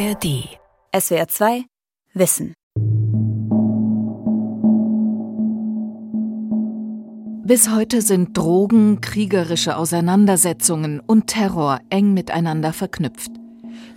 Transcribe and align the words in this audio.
ARD. 0.00 0.48
SWR 0.98 1.28
2 1.28 1.64
Wissen. 2.14 2.54
Bis 7.44 7.70
heute 7.70 8.00
sind 8.00 8.34
Drogen, 8.34 9.02
kriegerische 9.02 9.76
Auseinandersetzungen 9.76 11.00
und 11.00 11.26
Terror 11.26 11.80
eng 11.90 12.14
miteinander 12.14 12.72
verknüpft. 12.72 13.32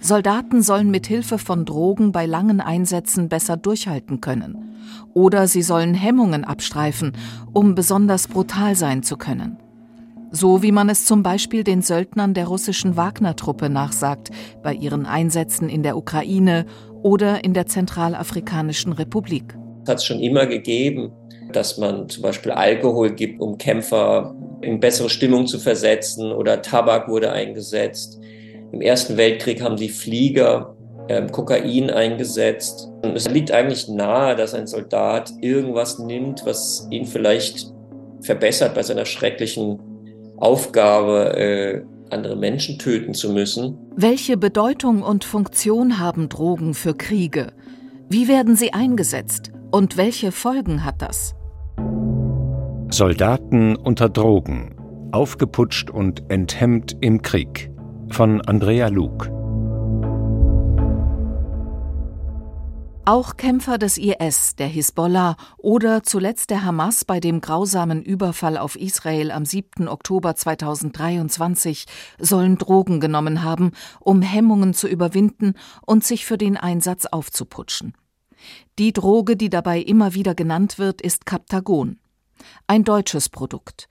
Soldaten 0.02 0.62
sollen 0.62 0.92
mit 0.92 1.08
Hilfe 1.08 1.38
von 1.38 1.64
Drogen 1.64 2.12
bei 2.12 2.26
langen 2.26 2.60
Einsätzen 2.60 3.30
besser 3.30 3.56
durchhalten 3.56 4.20
können. 4.20 4.76
Oder 5.14 5.48
sie 5.48 5.62
sollen 5.62 5.94
Hemmungen 5.94 6.44
abstreifen, 6.44 7.14
um 7.54 7.76
besonders 7.76 8.28
brutal 8.28 8.76
sein 8.76 9.04
zu 9.04 9.16
können. 9.16 9.58
So 10.36 10.64
wie 10.64 10.72
man 10.72 10.90
es 10.90 11.06
zum 11.06 11.22
Beispiel 11.22 11.64
den 11.64 11.84
Söldnern 11.84 12.34
der 12.34 12.48
russischen 12.48 12.98
Wagner-Truppe 12.98 13.70
nachsagt, 13.70 14.32
bei 14.64 14.74
ihren 14.74 15.06
Einsätzen 15.06 15.70
in 15.70 15.84
der 15.84 15.96
Ukraine 15.96 16.66
oder 17.04 17.44
in 17.44 17.54
der 17.54 17.68
Zentralafrikanischen 17.68 18.94
Republik. 18.94 19.56
Es 19.84 19.90
hat 19.90 19.98
es 20.00 20.06
schon 20.06 20.20
immer 20.20 20.48
gegeben, 20.48 21.12
dass 21.52 21.78
man 21.78 22.10
zum 22.10 22.24
Beispiel 22.24 22.52
Alkohol 22.52 23.12
gibt, 23.12 23.40
um 23.40 23.60
Kämpfer 23.60 24.36
in 24.62 24.80
bessere 24.80 25.12
Stimmung 25.12 25.46
zu 25.46 25.60
versetzen 25.60 26.32
oder 26.32 26.64
Tabak 26.64 27.08
wurde 27.08 27.32
eingesetzt. 27.32 28.20
Im 28.72 28.82
Ersten 28.82 29.18
Weltkrieg 29.18 29.62
haben 29.62 29.76
die 29.76 29.90
Flieger 29.90 30.76
äh, 31.10 31.28
Kokain 31.28 31.92
eingesetzt. 31.92 32.90
Und 33.04 33.16
es 33.16 33.30
liegt 33.30 33.52
eigentlich 33.52 33.88
nahe, 33.88 34.36
dass 34.36 34.56
ein 34.56 34.66
Soldat 34.66 35.32
irgendwas 35.42 36.00
nimmt, 36.00 36.44
was 36.44 36.88
ihn 36.90 37.06
vielleicht 37.06 37.72
verbessert 38.22 38.74
bei 38.74 38.82
seiner 38.82 39.06
schrecklichen 39.06 39.93
Aufgabe, 40.38 41.38
äh, 41.38 41.82
andere 42.10 42.36
Menschen 42.36 42.78
töten 42.80 43.14
zu 43.14 43.32
müssen. 43.32 43.78
Welche 43.96 44.38
Bedeutung 44.38 45.02
und 45.02 45.24
Funktion 45.24 46.00
haben 46.00 46.30
Drogen 46.30 46.74
für 46.74 46.94
Kriege? 46.94 47.54
Wie 48.10 48.28
werden 48.28 48.56
sie 48.56 48.74
eingesetzt? 48.74 49.52
Und 49.72 49.98
welche 49.98 50.32
Folgen 50.32 50.86
hat 50.86 51.02
das? 51.02 51.36
Soldaten 52.90 53.76
unter 53.76 54.10
Drogen. 54.10 54.76
Aufgeputscht 55.12 55.90
und 55.90 56.30
enthemmt 56.30 56.96
im 57.02 57.22
Krieg. 57.22 57.72
Von 58.10 58.42
Andrea 58.42 58.88
Luke. 58.90 59.43
Auch 63.06 63.36
Kämpfer 63.36 63.78
des 63.78 63.98
IS, 63.98 64.56
der 64.56 64.68
Hisbollah 64.68 65.36
oder 65.58 66.04
zuletzt 66.04 66.50
der 66.52 66.64
Hamas 66.64 67.04
bei 67.04 67.20
dem 67.20 67.42
grausamen 67.42 68.02
Überfall 68.02 68.58
auf 68.58 68.78
Israel 68.78 69.32
am 69.32 69.44
7. 69.44 69.90
Oktober 69.90 70.38
2023 70.38 71.86
sollen 72.18 72.58
Drogen 72.58 73.02
genommen 73.02 73.44
haben, 73.44 73.72
um 74.00 74.22
Hemmungen 74.22 74.74
zu 74.74 74.88
überwinden 74.88 75.56
und 75.86 76.06
sich 76.06 76.26
für 76.26 76.38
den 76.38 76.56
Einsatz 76.56 77.06
aufzuputschen. 77.06 77.94
Die 78.80 78.94
Droge, 78.94 79.36
die 79.36 79.50
dabei 79.50 79.82
immer 79.82 80.14
wieder 80.14 80.34
genannt 80.34 80.80
wird, 80.80 81.02
ist 81.02 81.26
Captagon. 81.26 82.00
Ein 82.68 82.86
deutsches 82.86 83.28
Produkt. 83.28 83.90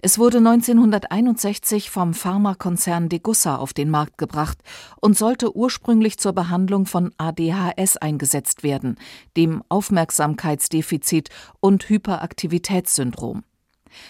Es 0.00 0.18
wurde 0.18 0.38
1961 0.38 1.90
vom 1.90 2.14
Pharmakonzern 2.14 3.08
Degussa 3.08 3.56
auf 3.56 3.72
den 3.72 3.90
Markt 3.90 4.18
gebracht 4.18 4.58
und 5.00 5.16
sollte 5.16 5.56
ursprünglich 5.56 6.18
zur 6.18 6.32
Behandlung 6.32 6.86
von 6.86 7.12
ADHS 7.18 7.96
eingesetzt 7.96 8.62
werden, 8.62 8.96
dem 9.36 9.62
Aufmerksamkeitsdefizit 9.68 11.30
und 11.60 11.88
Hyperaktivitätssyndrom. 11.88 13.44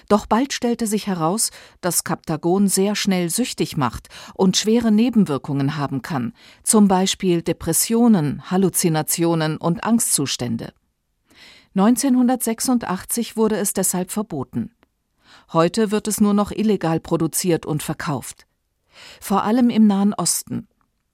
Doch 0.08 0.27
bald 0.27 0.52
stellte 0.52 0.86
sich 0.86 1.06
heraus, 1.06 1.50
dass 1.80 2.05
Captagon 2.05 2.69
sehr 2.69 2.96
schnell 2.96 3.30
süchtig 3.30 3.77
macht 3.77 4.08
und 4.34 4.56
schwere 4.56 4.91
Nebenwirkungen 4.91 5.77
haben 5.77 6.02
kann, 6.02 6.33
zum 6.62 6.89
Beispiel 6.89 7.42
Depressionen, 7.42 8.50
Halluzinationen 8.50 9.56
und 9.56 9.84
Angstzustände. 9.84 10.72
1986 11.74 13.36
wurde 13.36 13.56
es 13.56 13.73
deshalb 13.73 14.11
verboten. 14.11 14.73
Heute 15.53 15.91
wird 15.91 16.09
es 16.09 16.20
nur 16.20 16.35
noch 16.35 16.51
illegal 16.51 17.01
produziert 17.01 17.64
und 17.64 17.83
verkauft. 17.83 18.47
Vor 19.19 19.45
allem 19.45 19.70
im 19.70 19.86
Nahen 19.86 20.13
Osten. 20.13 20.69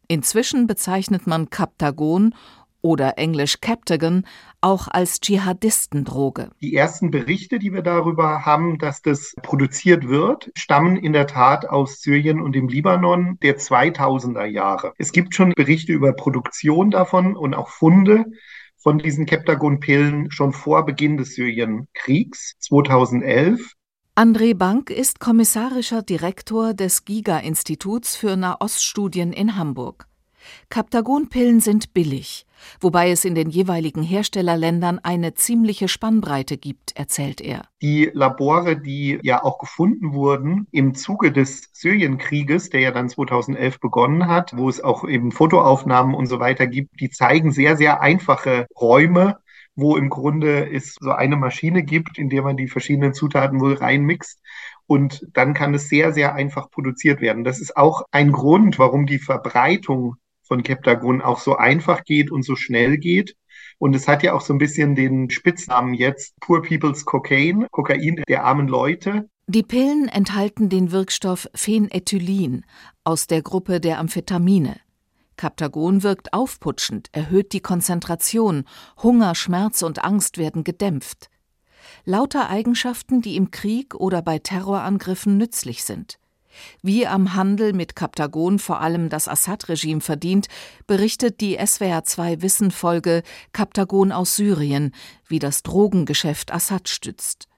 Inzwischen 0.08 0.66
bezeichnet 0.66 1.28
man 1.28 1.50
Captagon 1.50 2.34
oder 2.82 3.16
englisch 3.16 3.60
Captagon 3.60 4.26
auch 4.60 4.88
als 4.88 5.20
Dschihadistendroge. 5.20 6.50
Die 6.60 6.74
ersten 6.74 7.12
Berichte, 7.12 7.60
die 7.60 7.72
wir 7.72 7.82
darüber 7.82 8.44
haben, 8.44 8.78
dass 8.78 9.02
das 9.02 9.34
produziert 9.40 10.08
wird, 10.08 10.50
stammen 10.56 10.96
in 10.96 11.12
der 11.12 11.28
Tat 11.28 11.66
aus 11.68 12.00
Syrien 12.00 12.40
und 12.40 12.56
dem 12.56 12.66
Libanon 12.66 13.38
der 13.40 13.56
2000er 13.56 14.46
Jahre. 14.46 14.94
Es 14.98 15.12
gibt 15.12 15.36
schon 15.36 15.52
Berichte 15.54 15.92
über 15.92 16.12
Produktion 16.12 16.90
davon 16.90 17.36
und 17.36 17.54
auch 17.54 17.68
Funde 17.68 18.24
von 18.76 18.98
diesen 18.98 19.26
Captagon-Pillen 19.26 20.32
schon 20.32 20.52
vor 20.52 20.84
Beginn 20.84 21.16
des 21.16 21.36
Syrienkriegs 21.36 22.56
2011. 22.58 23.74
André 24.16 24.54
Bank 24.54 24.90
ist 24.90 25.18
kommissarischer 25.18 26.00
Direktor 26.00 26.72
des 26.72 27.04
GIGA-Instituts 27.04 28.14
für 28.14 28.36
Nahoststudien 28.36 29.32
in 29.32 29.56
Hamburg. 29.56 30.06
Captagon-Pillen 30.70 31.58
sind 31.58 31.94
billig, 31.94 32.46
wobei 32.80 33.10
es 33.10 33.24
in 33.24 33.34
den 33.34 33.50
jeweiligen 33.50 34.04
Herstellerländern 34.04 35.00
eine 35.02 35.34
ziemliche 35.34 35.88
Spannbreite 35.88 36.58
gibt, 36.58 36.96
erzählt 36.96 37.40
er. 37.40 37.62
Die 37.82 38.08
Labore, 38.14 38.80
die 38.80 39.18
ja 39.24 39.42
auch 39.42 39.58
gefunden 39.58 40.12
wurden 40.12 40.68
im 40.70 40.94
Zuge 40.94 41.32
des 41.32 41.70
Syrienkrieges, 41.72 42.70
der 42.70 42.82
ja 42.82 42.90
dann 42.92 43.08
2011 43.08 43.80
begonnen 43.80 44.28
hat, 44.28 44.56
wo 44.56 44.68
es 44.68 44.80
auch 44.80 45.08
eben 45.08 45.32
Fotoaufnahmen 45.32 46.14
und 46.14 46.26
so 46.26 46.38
weiter 46.38 46.68
gibt, 46.68 47.00
die 47.00 47.10
zeigen 47.10 47.50
sehr, 47.50 47.76
sehr 47.76 48.00
einfache 48.00 48.68
Räume, 48.80 49.38
wo 49.76 49.96
im 49.96 50.08
Grunde 50.08 50.70
es 50.72 50.96
so 51.00 51.10
eine 51.10 51.36
Maschine 51.36 51.82
gibt, 51.82 52.18
in 52.18 52.28
der 52.28 52.42
man 52.42 52.56
die 52.56 52.68
verschiedenen 52.68 53.14
Zutaten 53.14 53.60
wohl 53.60 53.74
reinmixt. 53.74 54.40
Und 54.86 55.26
dann 55.32 55.54
kann 55.54 55.74
es 55.74 55.88
sehr, 55.88 56.12
sehr 56.12 56.34
einfach 56.34 56.70
produziert 56.70 57.20
werden. 57.20 57.44
Das 57.44 57.60
ist 57.60 57.76
auch 57.76 58.02
ein 58.10 58.32
Grund, 58.32 58.78
warum 58.78 59.06
die 59.06 59.18
Verbreitung 59.18 60.16
von 60.42 60.62
Keptagon 60.62 61.22
auch 61.22 61.40
so 61.40 61.56
einfach 61.56 62.04
geht 62.04 62.30
und 62.30 62.44
so 62.44 62.54
schnell 62.54 62.98
geht. 62.98 63.34
Und 63.78 63.96
es 63.96 64.06
hat 64.06 64.22
ja 64.22 64.34
auch 64.34 64.40
so 64.40 64.52
ein 64.52 64.58
bisschen 64.58 64.94
den 64.94 65.30
Spitznamen 65.30 65.94
jetzt 65.94 66.34
Poor 66.40 66.62
People's 66.62 67.04
Cocaine, 67.04 67.66
Kokain 67.70 68.22
der 68.28 68.44
armen 68.44 68.68
Leute. 68.68 69.28
Die 69.46 69.62
Pillen 69.62 70.08
enthalten 70.08 70.68
den 70.68 70.90
Wirkstoff 70.90 71.48
Phenethylin 71.54 72.64
aus 73.04 73.26
der 73.26 73.42
Gruppe 73.42 73.80
der 73.80 73.98
Amphetamine. 73.98 74.76
Captagon 75.36 76.02
wirkt 76.02 76.32
aufputschend, 76.32 77.08
erhöht 77.12 77.52
die 77.52 77.60
Konzentration, 77.60 78.64
Hunger, 79.02 79.34
Schmerz 79.34 79.82
und 79.82 80.04
Angst 80.04 80.38
werden 80.38 80.64
gedämpft. 80.64 81.28
Lauter 82.04 82.48
Eigenschaften, 82.48 83.20
die 83.22 83.36
im 83.36 83.50
Krieg 83.50 83.94
oder 83.94 84.22
bei 84.22 84.38
Terrorangriffen 84.38 85.36
nützlich 85.36 85.84
sind. 85.84 86.18
Wie 86.82 87.06
am 87.06 87.34
Handel 87.34 87.72
mit 87.72 87.96
Captagon 87.96 88.58
vor 88.58 88.80
allem 88.80 89.08
das 89.08 89.28
Assad-Regime 89.28 90.00
verdient, 90.00 90.46
berichtet 90.86 91.40
die 91.40 91.58
SWR2 91.58 92.42
Wissen-Folge 92.42 93.22
Captagon 93.52 94.12
aus 94.12 94.36
Syrien, 94.36 94.94
wie 95.26 95.38
das 95.38 95.62
Drogengeschäft 95.62 96.52
Assad 96.52 96.88
stützt. 96.88 97.48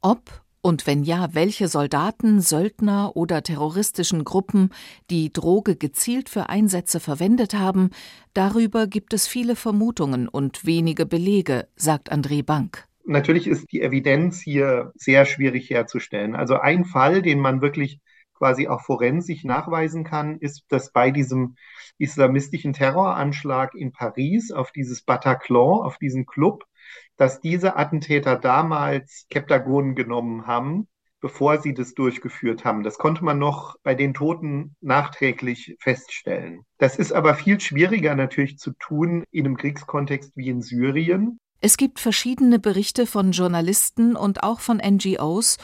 Ob 0.00 0.42
und 0.60 0.86
wenn 0.86 1.04
ja, 1.04 1.28
welche 1.32 1.68
Soldaten, 1.68 2.40
Söldner 2.40 3.16
oder 3.16 3.42
terroristischen 3.42 4.24
Gruppen 4.24 4.70
die 5.10 5.32
Droge 5.32 5.76
gezielt 5.76 6.28
für 6.28 6.48
Einsätze 6.48 7.00
verwendet 7.00 7.54
haben, 7.54 7.90
darüber 8.34 8.86
gibt 8.86 9.12
es 9.12 9.26
viele 9.26 9.56
Vermutungen 9.56 10.28
und 10.28 10.66
wenige 10.66 11.06
Belege, 11.06 11.68
sagt 11.76 12.12
André 12.12 12.44
Bank. 12.44 12.86
Natürlich 13.04 13.46
ist 13.46 13.72
die 13.72 13.80
Evidenz 13.80 14.40
hier 14.40 14.92
sehr 14.94 15.24
schwierig 15.24 15.70
herzustellen. 15.70 16.34
Also 16.34 16.56
ein 16.56 16.84
Fall, 16.84 17.22
den 17.22 17.40
man 17.40 17.62
wirklich 17.62 18.00
quasi 18.34 18.68
auch 18.68 18.82
forensisch 18.82 19.44
nachweisen 19.44 20.04
kann, 20.04 20.38
ist, 20.38 20.64
dass 20.68 20.92
bei 20.92 21.10
diesem 21.10 21.56
islamistischen 21.98 22.72
Terroranschlag 22.72 23.74
in 23.74 23.92
Paris 23.92 24.52
auf 24.52 24.70
dieses 24.72 25.02
Bataclan, 25.02 25.80
auf 25.84 25.98
diesen 25.98 26.26
Club, 26.26 26.64
dass 27.16 27.40
diese 27.40 27.76
Attentäter 27.76 28.36
damals 28.36 29.26
Keptagon 29.30 29.94
genommen 29.94 30.46
haben, 30.46 30.88
bevor 31.20 31.58
sie 31.58 31.74
das 31.74 31.94
durchgeführt 31.94 32.64
haben. 32.64 32.82
Das 32.82 32.98
konnte 32.98 33.24
man 33.24 33.38
noch 33.38 33.76
bei 33.82 33.94
den 33.94 34.14
Toten 34.14 34.76
nachträglich 34.80 35.76
feststellen. 35.80 36.60
Das 36.78 36.96
ist 36.96 37.12
aber 37.12 37.34
viel 37.34 37.60
schwieriger 37.60 38.14
natürlich 38.14 38.58
zu 38.58 38.72
tun 38.72 39.24
in 39.30 39.46
einem 39.46 39.56
Kriegskontext 39.56 40.32
wie 40.36 40.48
in 40.48 40.62
Syrien. 40.62 41.40
Es 41.60 41.76
gibt 41.76 41.98
verschiedene 41.98 42.60
Berichte 42.60 43.04
von 43.04 43.32
Journalisten 43.32 44.14
und 44.14 44.44
auch 44.44 44.60
von 44.60 44.76
NGOs 44.76 45.58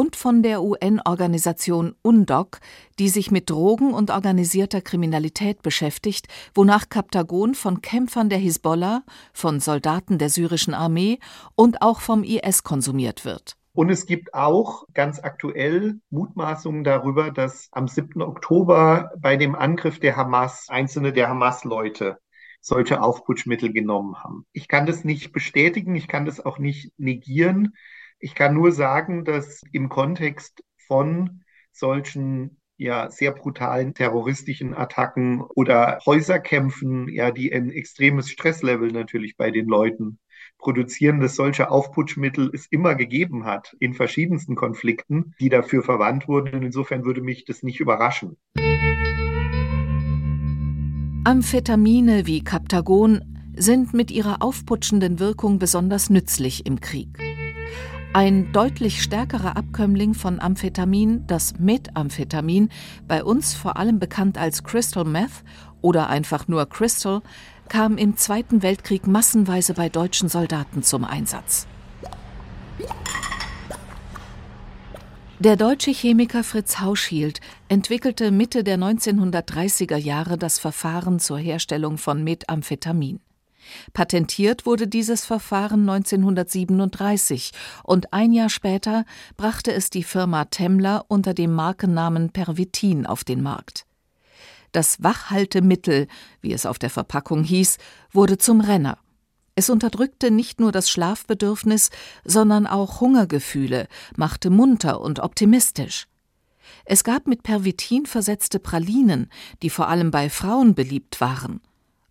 und 0.00 0.16
von 0.16 0.42
der 0.42 0.62
UN-Organisation 0.62 1.94
UNDOC, 2.00 2.58
die 2.98 3.10
sich 3.10 3.30
mit 3.30 3.50
Drogen 3.50 3.92
und 3.92 4.10
organisierter 4.10 4.80
Kriminalität 4.80 5.60
beschäftigt, 5.60 6.26
wonach 6.54 6.88
Kaptagon 6.88 7.54
von 7.54 7.82
Kämpfern 7.82 8.30
der 8.30 8.38
Hisbollah, 8.38 9.02
von 9.34 9.60
Soldaten 9.60 10.16
der 10.16 10.30
syrischen 10.30 10.72
Armee 10.72 11.18
und 11.54 11.82
auch 11.82 12.00
vom 12.00 12.24
IS 12.24 12.62
konsumiert 12.62 13.26
wird. 13.26 13.58
Und 13.74 13.90
es 13.90 14.06
gibt 14.06 14.32
auch 14.32 14.84
ganz 14.94 15.22
aktuell 15.22 16.00
Mutmaßungen 16.08 16.82
darüber, 16.82 17.30
dass 17.30 17.68
am 17.70 17.86
7. 17.86 18.22
Oktober 18.22 19.10
bei 19.18 19.36
dem 19.36 19.54
Angriff 19.54 20.00
der 20.00 20.16
Hamas 20.16 20.68
einzelne 20.70 21.12
der 21.12 21.28
Hamas-Leute 21.28 22.16
solche 22.62 23.02
Aufputschmittel 23.02 23.70
genommen 23.70 24.16
haben. 24.24 24.46
Ich 24.52 24.66
kann 24.66 24.86
das 24.86 25.04
nicht 25.04 25.32
bestätigen, 25.32 25.94
ich 25.94 26.08
kann 26.08 26.24
das 26.24 26.40
auch 26.42 26.58
nicht 26.58 26.98
negieren. 26.98 27.74
Ich 28.22 28.34
kann 28.34 28.52
nur 28.52 28.70
sagen, 28.70 29.24
dass 29.24 29.62
im 29.72 29.88
Kontext 29.88 30.62
von 30.86 31.42
solchen 31.72 32.58
ja 32.76 33.10
sehr 33.10 33.32
brutalen 33.32 33.94
terroristischen 33.94 34.74
Attacken 34.74 35.40
oder 35.40 36.00
Häuserkämpfen, 36.04 37.08
ja, 37.08 37.30
die 37.30 37.50
ein 37.50 37.70
extremes 37.70 38.28
Stresslevel 38.28 38.92
natürlich 38.92 39.38
bei 39.38 39.50
den 39.50 39.66
Leuten 39.66 40.18
produzieren, 40.58 41.20
dass 41.20 41.34
solche 41.34 41.70
Aufputschmittel 41.70 42.50
es 42.52 42.66
immer 42.66 42.94
gegeben 42.94 43.46
hat 43.46 43.74
in 43.80 43.94
verschiedensten 43.94 44.54
Konflikten, 44.54 45.34
die 45.40 45.48
dafür 45.48 45.82
verwandt 45.82 46.28
wurden. 46.28 46.54
Und 46.56 46.62
insofern 46.62 47.06
würde 47.06 47.22
mich 47.22 47.46
das 47.46 47.62
nicht 47.62 47.80
überraschen. 47.80 48.36
Amphetamine 51.24 52.26
wie 52.26 52.44
Kaptagon 52.44 53.24
sind 53.56 53.94
mit 53.94 54.10
ihrer 54.10 54.42
aufputschenden 54.42 55.18
Wirkung 55.18 55.58
besonders 55.58 56.10
nützlich 56.10 56.66
im 56.66 56.80
Krieg. 56.80 57.29
Ein 58.12 58.50
deutlich 58.50 59.04
stärkerer 59.04 59.56
Abkömmling 59.56 60.14
von 60.14 60.40
Amphetamin, 60.40 61.28
das 61.28 61.60
Methamphetamin, 61.60 62.68
bei 63.06 63.22
uns 63.22 63.54
vor 63.54 63.76
allem 63.76 64.00
bekannt 64.00 64.36
als 64.36 64.64
Crystal 64.64 65.04
Meth 65.04 65.44
oder 65.80 66.08
einfach 66.08 66.48
nur 66.48 66.68
Crystal, 66.68 67.22
kam 67.68 67.96
im 67.98 68.16
Zweiten 68.16 68.64
Weltkrieg 68.64 69.06
massenweise 69.06 69.74
bei 69.74 69.88
deutschen 69.88 70.28
Soldaten 70.28 70.82
zum 70.82 71.04
Einsatz. 71.04 71.68
Der 75.38 75.54
deutsche 75.54 75.92
Chemiker 75.92 76.42
Fritz 76.42 76.80
Hauschild 76.80 77.40
entwickelte 77.68 78.32
Mitte 78.32 78.64
der 78.64 78.76
1930er 78.76 79.96
Jahre 79.96 80.36
das 80.36 80.58
Verfahren 80.58 81.20
zur 81.20 81.38
Herstellung 81.38 81.96
von 81.96 82.24
Methamphetamin. 82.24 83.20
Patentiert 83.92 84.66
wurde 84.66 84.86
dieses 84.86 85.24
Verfahren 85.24 85.88
1937 85.88 87.52
und 87.82 88.12
ein 88.12 88.32
Jahr 88.32 88.50
später 88.50 89.04
brachte 89.36 89.72
es 89.72 89.90
die 89.90 90.02
Firma 90.02 90.44
Temmler 90.46 91.04
unter 91.08 91.34
dem 91.34 91.52
Markennamen 91.52 92.30
Pervitin 92.30 93.06
auf 93.06 93.24
den 93.24 93.42
Markt. 93.42 93.86
Das 94.72 95.02
Wachhaltemittel, 95.02 96.06
wie 96.40 96.52
es 96.52 96.66
auf 96.66 96.78
der 96.78 96.90
Verpackung 96.90 97.42
hieß, 97.42 97.78
wurde 98.12 98.38
zum 98.38 98.60
Renner. 98.60 98.98
Es 99.56 99.68
unterdrückte 99.68 100.30
nicht 100.30 100.60
nur 100.60 100.70
das 100.72 100.88
Schlafbedürfnis, 100.88 101.90
sondern 102.24 102.66
auch 102.66 103.00
Hungergefühle, 103.00 103.88
machte 104.16 104.48
munter 104.48 105.00
und 105.00 105.18
optimistisch. 105.18 106.06
Es 106.84 107.02
gab 107.02 107.26
mit 107.26 107.42
Pervitin 107.42 108.06
versetzte 108.06 108.60
Pralinen, 108.60 109.28
die 109.62 109.70
vor 109.70 109.88
allem 109.88 110.10
bei 110.12 110.30
Frauen 110.30 110.74
beliebt 110.74 111.20
waren 111.20 111.60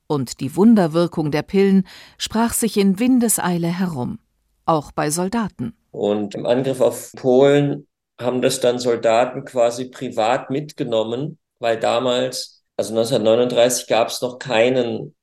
und 0.09 0.39
die 0.39 0.55
Wunderwirkung 0.55 1.31
der 1.31 1.43
Pillen 1.43 1.87
sprach 2.17 2.53
sich 2.53 2.77
in 2.77 2.99
Windeseile 2.99 3.67
herum, 3.67 4.19
auch 4.65 4.91
bei 4.91 5.11
Soldaten. 5.11 5.75
Und 5.91 6.35
im 6.35 6.45
Angriff 6.45 6.81
auf 6.81 7.11
Polen 7.15 7.87
haben 8.19 8.41
das 8.41 8.59
dann 8.59 8.79
Soldaten 8.79 9.45
quasi 9.45 9.85
privat 9.85 10.49
mitgenommen, 10.49 11.37
weil 11.59 11.79
damals, 11.79 12.63
also 12.75 12.91
1939, 12.91 13.87
gab 13.87 14.09
es 14.09 14.21
noch 14.21 14.39
keinen 14.39 15.15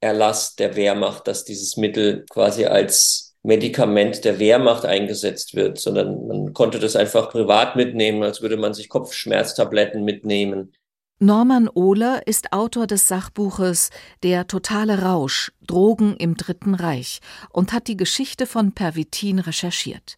Erlass 0.00 0.54
der 0.54 0.76
Wehrmacht, 0.76 1.26
dass 1.26 1.44
dieses 1.44 1.76
Mittel 1.76 2.24
quasi 2.30 2.66
als 2.66 3.36
Medikament 3.42 4.24
der 4.24 4.38
Wehrmacht 4.38 4.84
eingesetzt 4.84 5.54
wird, 5.54 5.78
sondern 5.78 6.26
man 6.26 6.52
konnte 6.52 6.78
das 6.78 6.96
einfach 6.96 7.30
privat 7.30 7.76
mitnehmen, 7.76 8.22
als 8.22 8.42
würde 8.42 8.56
man 8.56 8.74
sich 8.74 8.88
Kopfschmerztabletten 8.88 10.04
mitnehmen. 10.04 10.72
Norman 11.20 11.68
Ohler 11.74 12.28
ist 12.28 12.52
Autor 12.52 12.86
des 12.86 13.08
Sachbuches 13.08 13.90
Der 14.22 14.46
totale 14.46 15.02
Rausch 15.02 15.50
Drogen 15.66 16.14
im 16.16 16.36
Dritten 16.36 16.76
Reich 16.76 17.18
und 17.50 17.72
hat 17.72 17.88
die 17.88 17.96
Geschichte 17.96 18.46
von 18.46 18.70
Pervitin 18.70 19.40
recherchiert. 19.40 20.16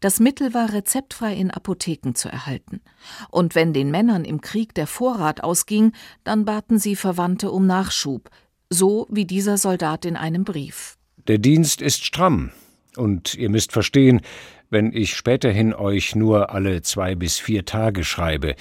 Das 0.00 0.20
Mittel 0.20 0.52
war 0.52 0.74
rezeptfrei 0.74 1.34
in 1.34 1.50
Apotheken 1.50 2.12
zu 2.14 2.28
erhalten. 2.28 2.82
Und 3.30 3.54
wenn 3.54 3.72
den 3.72 3.90
Männern 3.90 4.26
im 4.26 4.42
Krieg 4.42 4.74
der 4.74 4.86
Vorrat 4.86 5.42
ausging, 5.42 5.92
dann 6.22 6.44
baten 6.44 6.78
sie 6.78 6.96
Verwandte 6.96 7.50
um 7.50 7.66
Nachschub, 7.66 8.28
so 8.68 9.06
wie 9.10 9.24
dieser 9.24 9.56
Soldat 9.56 10.04
in 10.04 10.16
einem 10.16 10.44
Brief. 10.44 10.98
Der 11.28 11.38
Dienst 11.38 11.80
ist 11.80 12.04
stramm, 12.04 12.50
und 12.96 13.34
ihr 13.36 13.48
müsst 13.48 13.72
verstehen, 13.72 14.20
wenn 14.68 14.92
ich 14.92 15.16
späterhin 15.16 15.72
euch 15.72 16.14
nur 16.14 16.50
alle 16.50 16.82
zwei 16.82 17.14
bis 17.14 17.38
vier 17.38 17.64
Tage 17.64 18.04
schreibe, 18.04 18.54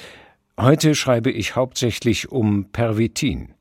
Heute 0.61 0.93
schreibe 0.93 1.31
ich 1.31 1.55
hauptsächlich 1.55 2.33
um 2.33 2.65
Pervitin. 2.65 3.53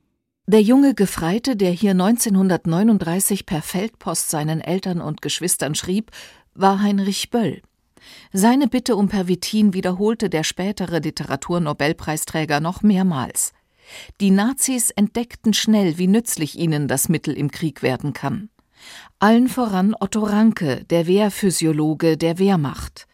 Der 0.48 0.62
junge 0.62 0.94
Gefreite, 0.94 1.54
der 1.54 1.70
hier 1.70 1.92
1939 1.92 3.46
per 3.46 3.62
Feldpost 3.62 4.30
seinen 4.30 4.60
Eltern 4.60 5.00
und 5.00 5.22
Geschwistern 5.22 5.76
schrieb, 5.76 6.10
war 6.54 6.82
Heinrich 6.82 7.30
Böll. 7.30 7.62
Seine 8.32 8.66
Bitte 8.66 8.96
um 8.96 9.08
Pervitin 9.08 9.74
wiederholte 9.74 10.28
der 10.28 10.42
spätere 10.42 10.98
Literaturnobelpreisträger 10.98 12.58
noch 12.58 12.82
mehrmals. 12.82 13.52
Die 14.20 14.32
Nazis 14.32 14.90
entdeckten 14.90 15.54
schnell, 15.54 15.98
wie 15.98 16.08
nützlich 16.08 16.58
ihnen 16.58 16.88
das 16.88 17.08
Mittel 17.08 17.34
im 17.34 17.52
Krieg 17.52 17.84
werden 17.84 18.12
kann. 18.12 18.48
Allen 19.20 19.46
voran 19.46 19.94
Otto 20.00 20.24
Ranke, 20.24 20.84
der 20.90 21.06
Wehrphysiologe 21.06 22.16
der 22.16 22.40
Wehrmacht. 22.40 23.06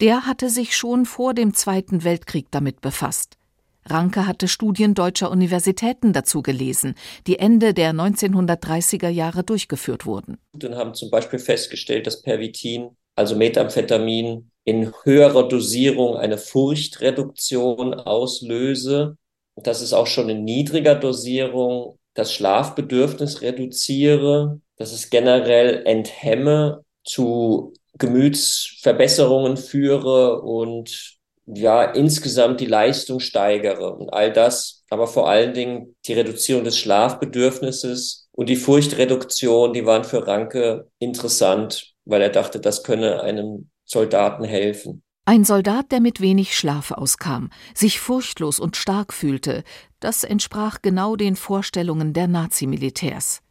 Der 0.00 0.26
hatte 0.26 0.48
sich 0.48 0.76
schon 0.76 1.06
vor 1.06 1.34
dem 1.34 1.54
Zweiten 1.54 2.04
Weltkrieg 2.04 2.46
damit 2.50 2.80
befasst. 2.80 3.36
Ranke 3.86 4.26
hatte 4.26 4.46
Studien 4.48 4.94
deutscher 4.94 5.30
Universitäten 5.30 6.12
dazu 6.12 6.42
gelesen, 6.42 6.94
die 7.26 7.38
Ende 7.38 7.74
der 7.74 7.92
1930er 7.92 9.08
Jahre 9.08 9.42
durchgeführt 9.42 10.06
wurden. 10.06 10.38
Und 10.52 10.62
haben 10.76 10.94
zum 10.94 11.10
Beispiel 11.10 11.38
festgestellt, 11.38 12.06
dass 12.06 12.22
Pervitin, 12.22 12.90
also 13.16 13.34
Methamphetamin, 13.34 14.50
in 14.64 14.92
höherer 15.02 15.48
Dosierung 15.48 16.16
eine 16.16 16.38
Furchtreduktion 16.38 17.94
auslöse, 17.94 19.16
dass 19.56 19.80
es 19.80 19.92
auch 19.92 20.06
schon 20.06 20.28
in 20.28 20.44
niedriger 20.44 20.94
Dosierung 20.94 21.98
das 22.14 22.32
Schlafbedürfnis 22.32 23.42
reduziere, 23.42 24.60
dass 24.76 24.92
es 24.92 25.10
generell 25.10 25.82
enthemme 25.86 26.84
zu 27.04 27.72
Gemütsverbesserungen 28.02 29.56
führe 29.56 30.42
und 30.42 31.18
ja, 31.46 31.84
insgesamt 31.84 32.60
die 32.60 32.66
Leistung 32.66 33.20
steigere 33.20 33.94
und 33.94 34.12
all 34.12 34.32
das, 34.32 34.84
aber 34.90 35.06
vor 35.06 35.28
allen 35.28 35.54
Dingen 35.54 35.94
die 36.06 36.12
Reduzierung 36.12 36.64
des 36.64 36.78
Schlafbedürfnisses 36.78 38.28
und 38.32 38.48
die 38.48 38.56
Furchtreduktion, 38.56 39.72
die 39.72 39.86
waren 39.86 40.04
für 40.04 40.26
Ranke 40.26 40.88
interessant, 40.98 41.94
weil 42.04 42.22
er 42.22 42.30
dachte, 42.30 42.58
das 42.60 42.82
könne 42.82 43.22
einem 43.22 43.70
Soldaten 43.84 44.44
helfen. 44.44 45.02
Ein 45.24 45.44
Soldat, 45.44 45.92
der 45.92 46.00
mit 46.00 46.20
wenig 46.20 46.56
Schlaf 46.56 46.90
auskam, 46.90 47.50
sich 47.74 48.00
furchtlos 48.00 48.58
und 48.58 48.76
stark 48.76 49.12
fühlte, 49.12 49.62
das 50.00 50.24
entsprach 50.24 50.82
genau 50.82 51.14
den 51.14 51.36
Vorstellungen 51.36 52.12
der 52.12 52.26
Nazimilitärs. 52.26 53.42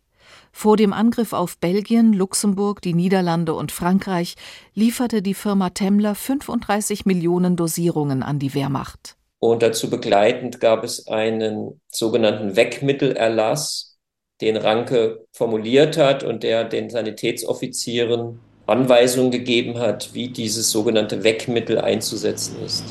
Vor 0.51 0.77
dem 0.77 0.93
Angriff 0.93 1.34
auf 1.34 1.58
Belgien, 1.58 2.13
Luxemburg, 2.13 2.81
die 2.81 2.93
Niederlande 2.93 3.53
und 3.53 3.72
Frankreich 3.72 4.36
lieferte 4.74 5.22
die 5.22 5.34
Firma 5.34 5.70
Temmler 5.70 6.15
35 6.15 7.05
Millionen 7.05 7.55
Dosierungen 7.55 8.24
an 8.24 8.39
die 8.39 8.53
Wehrmacht. 8.53 9.15
Und 9.39 9.63
dazu 9.63 9.89
begleitend 9.89 10.60
gab 10.60 10.84
es 10.84 11.08
einen 11.08 11.81
sogenannten 11.88 12.55
Wegmittelerlass, 12.55 13.98
den 14.39 14.55
Ranke 14.58 15.25
formuliert 15.31 15.98
hat 15.98 16.24
und 16.24 16.43
der 16.43 16.63
den 16.63 16.89
Sanitätsoffizieren 16.89 18.39
Anweisungen 18.67 19.31
gegeben 19.31 19.79
hat, 19.79 20.13
wie 20.13 20.29
dieses 20.29 20.72
sogenannte 20.72 21.24
Wegmittel 21.24 21.79
einzusetzen 21.79 22.58
ist. 22.63 22.86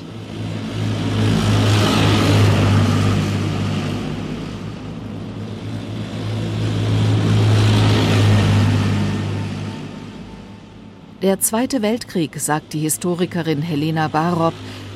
Der 11.23 11.39
Zweite 11.39 11.83
Weltkrieg, 11.83 12.41
sagt 12.41 12.73
die 12.73 12.79
Historikerin 12.79 13.61
Helena 13.61 14.09
Barob, 14.09 14.55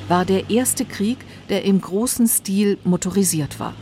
war 0.08 0.24
der 0.24 0.48
erste 0.48 0.86
Krieg, 0.86 1.18
der 1.50 1.64
im 1.66 1.82
großen 1.82 2.26
Stil 2.28 2.78
motorisiert 2.82 3.60
war. 3.60 3.74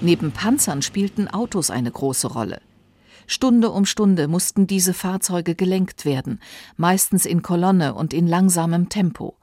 Neben 0.00 0.32
Panzern 0.32 0.80
spielten 0.80 1.28
Autos 1.28 1.68
eine 1.68 1.90
große 1.90 2.28
Rolle. 2.28 2.62
Stunde 3.26 3.68
um 3.68 3.84
Stunde 3.84 4.26
mussten 4.26 4.66
diese 4.66 4.94
Fahrzeuge 4.94 5.54
gelenkt 5.54 6.06
werden, 6.06 6.40
meistens 6.78 7.26
in 7.26 7.42
Kolonne 7.42 7.92
und 7.92 8.14
in 8.14 8.26
langsamem 8.26 8.88
Tempo. 8.88 9.36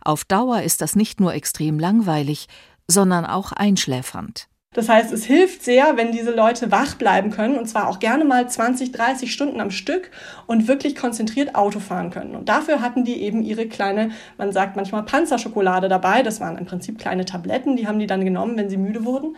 Auf 0.00 0.24
Dauer 0.24 0.62
ist 0.62 0.80
das 0.80 0.94
nicht 0.94 1.18
nur 1.18 1.34
extrem 1.34 1.80
langweilig, 1.80 2.46
sondern 2.86 3.26
auch 3.26 3.50
einschläfernd. 3.50 4.46
Das 4.74 4.88
heißt, 4.88 5.12
es 5.12 5.24
hilft 5.24 5.62
sehr, 5.62 5.96
wenn 5.96 6.10
diese 6.10 6.32
Leute 6.32 6.70
wach 6.72 6.96
bleiben 6.96 7.30
können 7.30 7.56
und 7.56 7.66
zwar 7.66 7.88
auch 7.88 8.00
gerne 8.00 8.24
mal 8.24 8.48
20, 8.48 8.90
30 8.90 9.32
Stunden 9.32 9.60
am 9.60 9.70
Stück 9.70 10.10
und 10.46 10.66
wirklich 10.66 10.96
konzentriert 10.96 11.54
Auto 11.54 11.78
fahren 11.78 12.10
können. 12.10 12.34
Und 12.34 12.48
dafür 12.48 12.80
hatten 12.80 13.04
die 13.04 13.22
eben 13.22 13.42
ihre 13.42 13.66
kleine, 13.66 14.10
man 14.36 14.52
sagt 14.52 14.74
manchmal 14.74 15.04
Panzerschokolade 15.04 15.88
dabei. 15.88 16.24
Das 16.24 16.40
waren 16.40 16.58
im 16.58 16.66
Prinzip 16.66 16.98
kleine 16.98 17.24
Tabletten, 17.24 17.76
die 17.76 17.86
haben 17.86 18.00
die 18.00 18.08
dann 18.08 18.24
genommen, 18.24 18.56
wenn 18.56 18.68
sie 18.68 18.76
müde 18.76 19.04
wurden. 19.04 19.36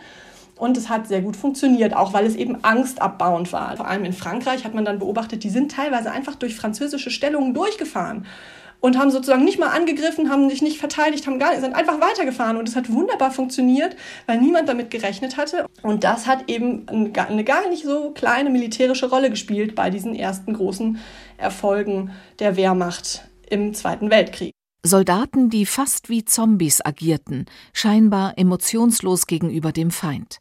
Und 0.55 0.75
es 0.75 0.89
hat 0.89 1.07
sehr 1.07 1.21
gut 1.21 1.35
funktioniert, 1.35 1.95
auch 1.95 2.13
weil 2.13 2.25
es 2.25 2.35
eben 2.35 2.63
angstabbauend 2.63 3.53
war. 3.53 3.77
Vor 3.77 3.87
allem 3.87 4.05
in 4.05 4.13
Frankreich 4.13 4.65
hat 4.65 4.73
man 4.73 4.85
dann 4.85 4.97
beobachtet, 4.97 5.43
die 5.43 5.51
sind 5.51 5.71
teilweise 5.71 6.09
einfach 6.09 6.33
durch 6.33 6.55
französische 6.55 7.11
Stellungen 7.11 7.53
durchgefahren 7.53 8.25
und 8.79 8.97
haben 8.97 9.11
sozusagen 9.11 9.43
nicht 9.43 9.59
mal 9.59 9.69
angegriffen, 9.69 10.29
haben 10.29 10.49
sich 10.49 10.61
nicht 10.61 10.77
verteidigt, 10.77 11.27
haben 11.27 11.39
gar 11.39 11.51
nicht, 11.51 11.61
sind 11.61 11.75
einfach 11.75 11.99
weitergefahren 11.99 12.57
und 12.57 12.67
es 12.67 12.75
hat 12.75 12.91
wunderbar 12.91 13.31
funktioniert, 13.31 13.95
weil 14.25 14.39
niemand 14.39 14.69
damit 14.69 14.91
gerechnet 14.91 15.37
hatte. 15.37 15.65
Und 15.81 16.03
das 16.03 16.27
hat 16.27 16.49
eben 16.49 16.85
eine 16.87 17.43
gar 17.43 17.69
nicht 17.69 17.83
so 17.83 18.11
kleine 18.11 18.49
militärische 18.49 19.09
Rolle 19.09 19.29
gespielt 19.29 19.75
bei 19.75 19.89
diesen 19.89 20.15
ersten 20.15 20.53
großen 20.53 20.99
Erfolgen 21.37 22.11
der 22.39 22.55
Wehrmacht 22.55 23.27
im 23.49 23.73
Zweiten 23.73 24.09
Weltkrieg. 24.09 24.53
Soldaten, 24.83 25.49
die 25.49 25.65
fast 25.65 26.09
wie 26.09 26.23
Zombies 26.23 26.85
agierten, 26.85 27.45
scheinbar 27.73 28.37
emotionslos 28.37 29.27
gegenüber 29.27 29.71
dem 29.71 29.91
Feind. 29.91 30.37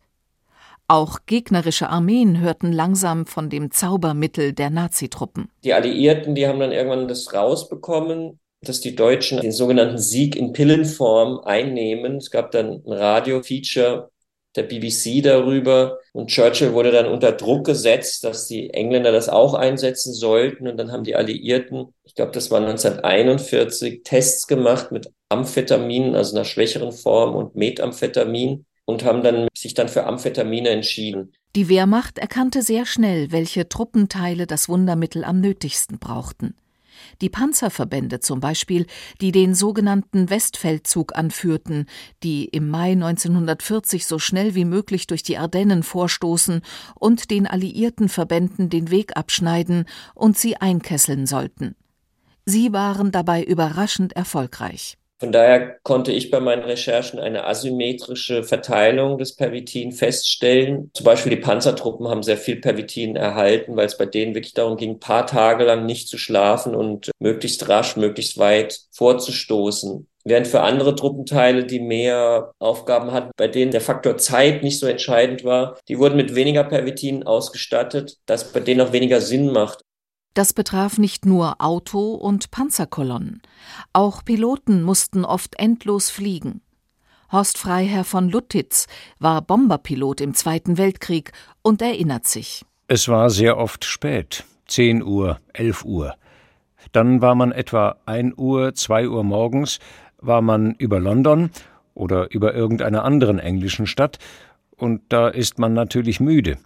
Auch 0.88 1.18
gegnerische 1.26 1.88
Armeen 1.88 2.40
hörten 2.40 2.72
langsam 2.72 3.26
von 3.26 3.50
dem 3.50 3.72
Zaubermittel 3.72 4.52
der 4.52 4.70
Nazitruppen. 4.70 5.48
Die 5.64 5.72
Alliierten, 5.72 6.36
die 6.36 6.46
haben 6.46 6.60
dann 6.60 6.70
irgendwann 6.70 7.08
das 7.08 7.34
rausbekommen, 7.34 8.38
dass 8.60 8.80
die 8.80 8.94
Deutschen 8.94 9.40
den 9.40 9.50
sogenannten 9.50 9.98
Sieg 9.98 10.36
in 10.36 10.52
Pillenform 10.52 11.40
einnehmen. 11.40 12.18
Es 12.18 12.30
gab 12.30 12.52
dann 12.52 12.82
ein 12.86 12.92
Radio-Feature 12.92 14.10
der 14.54 14.62
BBC 14.62 15.22
darüber 15.22 15.98
und 16.12 16.28
Churchill 16.28 16.72
wurde 16.72 16.90
dann 16.90 17.06
unter 17.06 17.32
Druck 17.32 17.66
gesetzt, 17.66 18.24
dass 18.24 18.46
die 18.46 18.70
Engländer 18.70 19.12
das 19.12 19.28
auch 19.28 19.54
einsetzen 19.54 20.14
sollten 20.14 20.66
und 20.66 20.78
dann 20.78 20.92
haben 20.92 21.04
die 21.04 21.14
Alliierten, 21.14 21.94
ich 22.04 22.14
glaube, 22.14 22.32
das 22.32 22.50
war 22.50 22.60
1941, 22.60 24.02
Tests 24.02 24.46
gemacht 24.46 24.92
mit 24.92 25.12
Amphetaminen, 25.28 26.14
also 26.14 26.36
einer 26.36 26.46
schwächeren 26.46 26.92
Form 26.92 27.34
und 27.34 27.54
Methamphetamin 27.54 28.64
und 28.86 29.04
haben 29.04 29.22
dann 29.22 29.48
sich 29.54 29.74
dann 29.74 29.88
für 29.88 30.06
Amphetamine 30.06 30.70
entschieden. 30.70 31.32
Die 31.54 31.68
Wehrmacht 31.68 32.18
erkannte 32.18 32.62
sehr 32.62 32.86
schnell, 32.86 33.30
welche 33.32 33.68
Truppenteile 33.68 34.46
das 34.46 34.68
Wundermittel 34.68 35.24
am 35.24 35.40
nötigsten 35.40 35.98
brauchten. 35.98 36.54
Die 37.20 37.28
Panzerverbände 37.28 38.20
zum 38.20 38.40
Beispiel, 38.40 38.86
die 39.20 39.32
den 39.32 39.54
sogenannten 39.54 40.30
Westfeldzug 40.30 41.16
anführten, 41.16 41.86
die 42.22 42.46
im 42.46 42.68
Mai 42.68 42.92
1940 42.92 44.06
so 44.06 44.18
schnell 44.18 44.54
wie 44.54 44.64
möglich 44.64 45.06
durch 45.06 45.22
die 45.22 45.38
Ardennen 45.38 45.82
vorstoßen 45.82 46.62
und 46.94 47.30
den 47.30 47.46
alliierten 47.46 48.08
Verbänden 48.08 48.70
den 48.70 48.90
Weg 48.90 49.16
abschneiden 49.16 49.84
und 50.14 50.38
sie 50.38 50.56
einkesseln 50.56 51.26
sollten. 51.26 51.74
Sie 52.44 52.72
waren 52.72 53.10
dabei 53.10 53.42
überraschend 53.42 54.14
erfolgreich. 54.14 54.96
Von 55.18 55.32
daher 55.32 55.78
konnte 55.82 56.12
ich 56.12 56.30
bei 56.30 56.40
meinen 56.40 56.64
Recherchen 56.64 57.18
eine 57.18 57.46
asymmetrische 57.46 58.44
Verteilung 58.44 59.16
des 59.16 59.34
Pervitin 59.34 59.92
feststellen. 59.92 60.90
Zum 60.92 61.04
Beispiel 61.04 61.30
die 61.30 61.40
Panzertruppen 61.40 62.08
haben 62.08 62.22
sehr 62.22 62.36
viel 62.36 62.56
Pervitin 62.56 63.16
erhalten, 63.16 63.76
weil 63.76 63.86
es 63.86 63.96
bei 63.96 64.04
denen 64.04 64.34
wirklich 64.34 64.52
darum 64.52 64.76
ging, 64.76 64.90
ein 64.90 65.00
paar 65.00 65.26
Tage 65.26 65.64
lang 65.64 65.86
nicht 65.86 66.08
zu 66.08 66.18
schlafen 66.18 66.74
und 66.74 67.10
möglichst 67.18 67.66
rasch, 67.66 67.96
möglichst 67.96 68.36
weit 68.36 68.78
vorzustoßen. 68.92 70.06
Während 70.28 70.48
für 70.48 70.62
andere 70.62 70.96
Truppenteile, 70.96 71.64
die 71.64 71.78
mehr 71.78 72.52
Aufgaben 72.58 73.12
hatten, 73.12 73.30
bei 73.36 73.46
denen 73.46 73.70
der 73.70 73.80
Faktor 73.80 74.18
Zeit 74.18 74.64
nicht 74.64 74.80
so 74.80 74.86
entscheidend 74.88 75.44
war, 75.44 75.78
die 75.88 76.00
wurden 76.00 76.16
mit 76.16 76.34
weniger 76.34 76.64
Pervitin 76.64 77.22
ausgestattet, 77.22 78.16
das 78.26 78.52
bei 78.52 78.58
denen 78.58 78.80
auch 78.80 78.92
weniger 78.92 79.20
Sinn 79.20 79.52
macht. 79.52 79.85
Das 80.36 80.52
betraf 80.52 80.98
nicht 80.98 81.24
nur 81.24 81.62
Auto- 81.62 82.12
und 82.12 82.50
Panzerkolonnen. 82.50 83.40
Auch 83.94 84.22
Piloten 84.22 84.82
mussten 84.82 85.24
oft 85.24 85.58
endlos 85.58 86.10
fliegen. 86.10 86.60
Horst 87.32 87.56
Freiherr 87.56 88.04
von 88.04 88.28
Luttitz 88.28 88.86
war 89.18 89.40
Bomberpilot 89.40 90.20
im 90.20 90.34
Zweiten 90.34 90.76
Weltkrieg 90.76 91.32
und 91.62 91.80
erinnert 91.80 92.26
sich. 92.26 92.66
Es 92.86 93.08
war 93.08 93.30
sehr 93.30 93.56
oft 93.56 93.86
spät, 93.86 94.44
10 94.66 95.02
Uhr, 95.02 95.40
11 95.54 95.86
Uhr. 95.86 96.16
Dann 96.92 97.22
war 97.22 97.34
man 97.34 97.50
etwa 97.50 97.96
1 98.04 98.34
Uhr, 98.36 98.74
2 98.74 99.08
Uhr 99.08 99.24
morgens, 99.24 99.78
war 100.18 100.42
man 100.42 100.74
über 100.74 101.00
London 101.00 101.48
oder 101.94 102.30
über 102.30 102.52
irgendeiner 102.52 103.04
anderen 103.04 103.38
englischen 103.38 103.86
Stadt, 103.86 104.18
und 104.76 105.00
da 105.08 105.28
ist 105.28 105.58
man 105.58 105.72
natürlich 105.72 106.20
müde. 106.20 106.58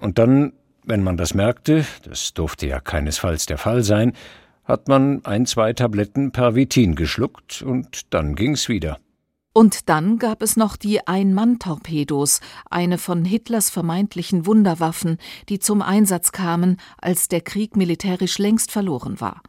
Und 0.00 0.18
dann 0.18 0.52
wenn 0.84 1.02
man 1.02 1.16
das 1.16 1.34
merkte, 1.34 1.84
das 2.04 2.34
durfte 2.34 2.66
ja 2.66 2.80
keinesfalls 2.80 3.46
der 3.46 3.58
Fall 3.58 3.82
sein, 3.82 4.12
hat 4.64 4.88
man 4.88 5.24
ein, 5.24 5.46
zwei 5.46 5.72
Tabletten 5.72 6.32
Pervitin 6.32 6.94
geschluckt 6.94 7.62
und 7.62 8.12
dann 8.14 8.34
ging's 8.34 8.68
wieder. 8.68 8.98
Und 9.52 9.88
dann 9.88 10.18
gab 10.18 10.42
es 10.42 10.56
noch 10.56 10.76
die 10.76 11.06
Ein-Mann-Torpedos, 11.06 12.40
eine 12.70 12.98
von 12.98 13.24
Hitlers 13.24 13.70
vermeintlichen 13.70 14.46
Wunderwaffen, 14.46 15.18
die 15.48 15.60
zum 15.60 15.80
Einsatz 15.80 16.32
kamen, 16.32 16.78
als 16.98 17.28
der 17.28 17.40
Krieg 17.40 17.76
militärisch 17.76 18.38
längst 18.38 18.72
verloren 18.72 19.20
war. 19.20 19.42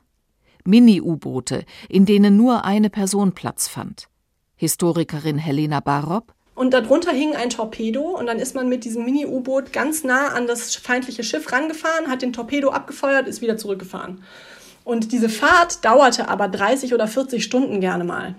Mini-U-Boote, 0.64 1.66
in 1.90 2.06
denen 2.06 2.38
nur 2.38 2.66
eine 2.66 2.92
Person 2.92 3.34
Platz 3.34 3.68
fand. 3.68 4.08
Historikerin 4.56 5.40
Helena 5.40 5.80
Barob 5.80 6.36
und 6.56 6.74
darunter 6.74 7.12
hing 7.12 7.36
ein 7.36 7.50
Torpedo 7.50 8.18
und 8.18 8.26
dann 8.28 8.40
ist 8.40 8.56
man 8.56 8.70
mit 8.70 8.86
diesem 8.86 9.04
Mini-U-Boot 9.04 9.74
ganz 9.74 10.04
nah 10.04 10.30
an 10.30 10.48
das 10.48 10.74
feindliche 10.76 11.24
Schiff 11.24 11.52
rangefahren, 11.52 12.08
hat 12.08 12.22
den 12.22 12.34
Torpedo 12.34 12.70
abgefeuert, 12.70 13.28
ist 13.28 13.42
wieder 13.42 13.58
zurückgefahren. 13.58 14.24
Und 14.86 15.12
diese 15.12 15.30
Fahrt 15.30 15.84
dauerte 15.84 16.30
aber 16.30 16.48
30 16.48 16.94
oder 16.94 17.08
40 17.08 17.44
Stunden 17.44 17.82
gerne 17.82 18.06
mal. 18.06 18.36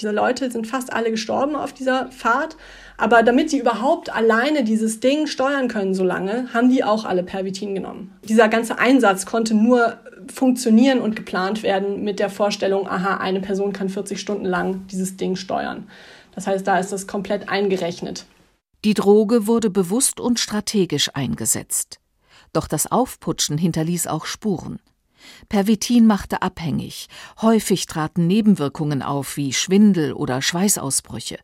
Diese 0.00 0.10
Leute 0.10 0.50
sind 0.50 0.66
fast 0.66 0.92
alle 0.92 1.10
gestorben 1.10 1.54
auf 1.54 1.72
dieser 1.72 2.10
Fahrt. 2.10 2.56
Aber 2.96 3.22
damit 3.22 3.50
sie 3.50 3.58
überhaupt 3.58 4.14
alleine 4.14 4.62
dieses 4.62 5.00
Ding 5.00 5.26
steuern 5.26 5.68
können 5.68 5.94
so 5.94 6.04
lange, 6.04 6.48
haben 6.54 6.70
die 6.70 6.84
auch 6.84 7.04
alle 7.04 7.24
Pervitin 7.24 7.74
genommen. 7.74 8.12
Dieser 8.28 8.48
ganze 8.48 8.78
Einsatz 8.78 9.26
konnte 9.26 9.54
nur 9.54 9.98
funktionieren 10.32 11.00
und 11.00 11.16
geplant 11.16 11.62
werden 11.62 12.04
mit 12.04 12.18
der 12.18 12.30
Vorstellung, 12.30 12.88
aha, 12.88 13.16
eine 13.16 13.40
Person 13.40 13.72
kann 13.72 13.88
40 13.88 14.20
Stunden 14.20 14.44
lang 14.44 14.86
dieses 14.90 15.16
Ding 15.16 15.36
steuern. 15.36 15.88
Das 16.34 16.46
heißt, 16.46 16.66
da 16.66 16.78
ist 16.78 16.92
das 16.92 17.06
komplett 17.06 17.48
eingerechnet. 17.48 18.26
Die 18.84 18.94
Droge 18.94 19.46
wurde 19.46 19.70
bewusst 19.70 20.20
und 20.20 20.38
strategisch 20.38 21.10
eingesetzt. 21.14 22.00
Doch 22.52 22.68
das 22.68 22.90
Aufputschen 22.90 23.58
hinterließ 23.58 24.06
auch 24.06 24.26
Spuren. 24.26 24.78
Pervitin 25.48 26.06
machte 26.06 26.42
abhängig. 26.42 27.08
Häufig 27.40 27.86
traten 27.86 28.26
Nebenwirkungen 28.26 29.02
auf 29.02 29.36
wie 29.36 29.52
Schwindel 29.52 30.12
oder 30.12 30.42
Schweißausbrüche. 30.42 31.38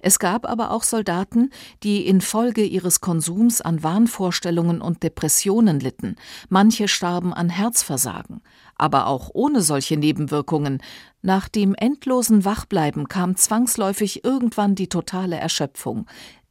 Es 0.00 0.18
gab 0.18 0.48
aber 0.48 0.70
auch 0.70 0.82
Soldaten, 0.82 1.50
die 1.82 2.06
infolge 2.06 2.64
ihres 2.64 3.00
Konsums 3.00 3.60
an 3.60 3.82
Wahnvorstellungen 3.82 4.80
und 4.80 5.02
Depressionen 5.02 5.80
litten, 5.80 6.16
manche 6.48 6.88
starben 6.88 7.32
an 7.32 7.48
Herzversagen, 7.48 8.40
aber 8.76 9.06
auch 9.06 9.30
ohne 9.32 9.62
solche 9.62 9.96
Nebenwirkungen. 9.96 10.82
Nach 11.20 11.48
dem 11.48 11.74
endlosen 11.74 12.44
Wachbleiben 12.44 13.08
kam 13.08 13.36
zwangsläufig 13.36 14.24
irgendwann 14.24 14.74
die 14.74 14.88
totale 14.88 15.36
Erschöpfung, 15.36 16.06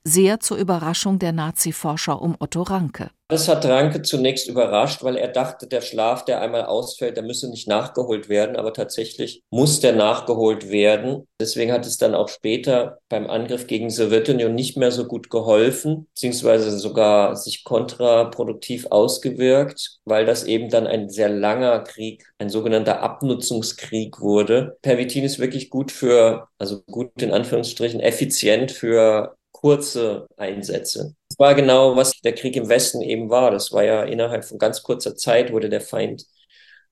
sehr 0.07 0.39
zur 0.39 0.57
Überraschung 0.57 1.19
der 1.19 1.33
Nazi-Forscher 1.33 2.21
um 2.21 2.35
Otto 2.39 2.61
Ranke. 2.61 3.09
Das 3.29 3.49
hat 3.49 3.65
Ranke 3.65 4.03
zunächst 4.03 4.47
überrascht, 4.47 5.03
weil 5.03 5.17
er 5.17 5.27
dachte, 5.27 5.67
der 5.67 5.81
Schlaf, 5.81 6.23
der 6.23 6.39
einmal 6.39 6.63
ausfällt, 6.63 7.17
der 7.17 7.25
müsse 7.25 7.49
nicht 7.49 7.67
nachgeholt 7.67 8.29
werden, 8.29 8.55
aber 8.55 8.71
tatsächlich 8.71 9.43
muss 9.49 9.81
der 9.81 9.91
nachgeholt 9.91 10.69
werden. 10.69 11.27
Deswegen 11.41 11.73
hat 11.73 11.85
es 11.85 11.97
dann 11.97 12.15
auch 12.15 12.29
später 12.29 12.99
beim 13.09 13.29
Angriff 13.29 13.67
gegen 13.67 13.89
Sowjetunion 13.89 14.55
nicht 14.55 14.77
mehr 14.77 14.93
so 14.93 15.07
gut 15.07 15.29
geholfen, 15.29 16.07
beziehungsweise 16.13 16.79
sogar 16.79 17.35
sich 17.35 17.65
kontraproduktiv 17.65 18.87
ausgewirkt, 18.91 19.99
weil 20.05 20.25
das 20.25 20.45
eben 20.45 20.69
dann 20.69 20.87
ein 20.87 21.09
sehr 21.09 21.27
langer 21.27 21.81
Krieg, 21.81 22.31
ein 22.37 22.49
sogenannter 22.49 23.01
Abnutzungskrieg 23.01 24.21
wurde. 24.21 24.77
Pervitin 24.81 25.25
ist 25.25 25.37
wirklich 25.37 25.69
gut 25.69 25.91
für, 25.91 26.47
also 26.57 26.81
gut 26.83 27.21
in 27.21 27.33
Anführungsstrichen, 27.33 27.99
effizient 27.99 28.71
für 28.71 29.36
kurze 29.61 30.27
Einsätze. 30.37 31.15
Das 31.29 31.39
war 31.39 31.55
genau, 31.55 31.95
was 31.95 32.21
der 32.21 32.35
Krieg 32.35 32.55
im 32.55 32.69
Westen 32.69 33.01
eben 33.01 33.29
war. 33.29 33.49
Das 33.49 33.71
war 33.71 33.83
ja 33.83 34.03
innerhalb 34.03 34.45
von 34.45 34.59
ganz 34.59 34.83
kurzer 34.83 35.15
Zeit 35.15 35.51
wurde 35.51 35.69
der 35.69 35.81
Feind 35.81 36.25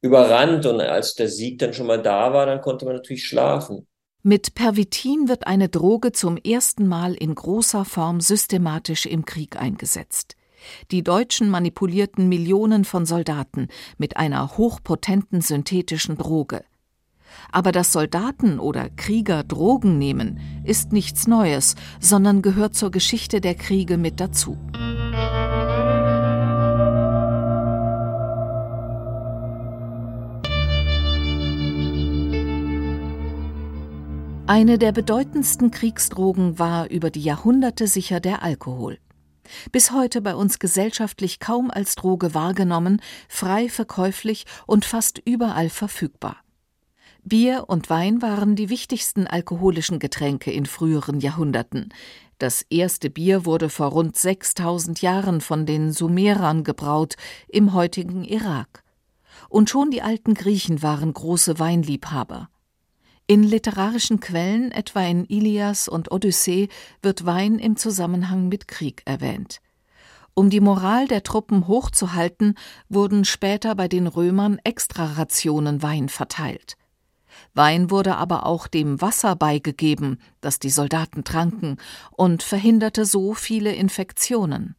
überrannt 0.02 0.66
und 0.66 0.82
als 0.82 1.14
der 1.14 1.30
Sieg 1.30 1.60
dann 1.60 1.74
schon 1.74 1.88
mal 1.88 2.02
da 2.02 2.34
war, 2.34 2.46
dann 2.48 2.62
konnte 2.62 2.86
man 2.86 2.96
natürlich 2.96 3.26
schlafen. 3.26 3.88
Mit 4.24 4.56
Pervitin 4.56 5.30
wird 5.30 5.46
eine 5.46 5.70
Droge 5.70 6.12
zum 6.12 6.38
ersten 6.38 6.88
Mal 6.88 7.14
in 7.14 7.36
großer 7.36 7.86
Form 7.86 8.20
systematisch 8.20 9.06
im 9.06 9.26
Krieg 9.26 9.56
eingesetzt. 9.62 10.36
Die 10.90 11.04
Deutschen 11.04 11.50
manipulierten 11.50 12.28
Millionen 12.28 12.86
von 12.86 13.06
Soldaten 13.06 13.68
mit 14.00 14.18
einer 14.18 14.58
hochpotenten 14.58 15.42
synthetischen 15.42 16.18
Droge. 16.18 16.64
Aber 17.52 17.72
dass 17.72 17.92
Soldaten 17.92 18.60
oder 18.60 18.90
Krieger 18.90 19.44
Drogen 19.44 19.98
nehmen, 19.98 20.40
ist 20.64 20.92
nichts 20.92 21.28
Neues, 21.28 21.76
sondern 22.00 22.42
gehört 22.42 22.76
zur 22.76 22.92
Geschichte 22.92 23.42
der 23.42 23.56
Kriege 23.56 23.98
mit 23.98 24.20
dazu. 24.20 24.58
Eine 34.48 34.78
der 34.78 34.92
bedeutendsten 34.92 35.72
Kriegsdrogen 35.72 36.60
war 36.60 36.92
über 36.92 37.10
die 37.10 37.24
Jahrhunderte 37.24 37.88
sicher 37.88 38.20
der 38.20 38.44
Alkohol. 38.44 39.00
Bis 39.72 39.92
heute 39.92 40.22
bei 40.22 40.36
uns 40.36 40.60
gesellschaftlich 40.60 41.40
kaum 41.40 41.72
als 41.72 41.96
Droge 41.96 42.36
wahrgenommen, 42.36 43.02
frei 43.28 43.70
verkäuflich 43.70 44.46
und 44.68 44.86
fast 44.86 45.20
überall 45.26 45.70
verfügbar. 45.70 46.38
Bier 47.28 47.64
und 47.70 47.90
Wein 47.90 48.22
waren 48.22 48.56
die 48.56 48.70
wichtigsten 48.70 49.26
alkoholischen 49.26 49.98
Getränke 49.98 50.52
in 50.52 50.68
früheren 50.68 51.20
Jahrhunderten. 51.20 51.92
Das 52.38 52.62
erste 52.70 53.10
Bier 53.10 53.46
wurde 53.46 53.70
vor 53.70 53.88
rund 53.88 54.16
6000 54.16 55.02
Jahren 55.02 55.42
von 55.42 55.66
den 55.66 55.92
Sumerern 55.92 56.64
gebraut 56.64 57.16
im 57.48 57.74
heutigen 57.74 58.24
Irak. 58.24 58.84
Und 59.50 59.72
schon 59.72 59.90
die 59.90 60.04
alten 60.04 60.36
Griechen 60.36 60.84
waren 60.84 61.12
große 61.12 61.58
Weinliebhaber. 61.58 62.50
In 63.26 63.42
literarischen 63.42 64.20
Quellen, 64.20 64.72
etwa 64.72 65.02
in 65.02 65.26
Ilias 65.26 65.88
und 65.88 66.12
Odyssee, 66.12 66.70
wird 67.02 67.26
Wein 67.26 67.58
im 67.58 67.76
Zusammenhang 67.76 68.50
mit 68.50 68.68
Krieg 68.68 69.02
erwähnt. 69.06 69.62
Um 70.36 70.52
die 70.52 70.60
Moral 70.60 71.08
der 71.08 71.24
Truppen 71.24 71.68
hochzuhalten, 71.68 72.54
wurden 72.88 73.26
später 73.26 73.74
bei 73.74 73.88
den 73.88 74.06
Römern 74.06 74.60
Extrarationen 74.64 75.82
Wein 75.82 76.08
verteilt. 76.08 76.78
Wein 77.56 77.90
wurde 77.90 78.18
aber 78.18 78.46
auch 78.46 78.68
dem 78.68 79.02
Wasser 79.02 79.36
beigegeben, 79.36 80.20
das 80.42 80.60
die 80.60 80.70
Soldaten 80.70 81.24
tranken, 81.24 81.78
und 82.12 82.44
verhinderte 82.44 83.06
so 83.06 83.34
viele 83.34 83.74
Infektionen. 83.74 84.76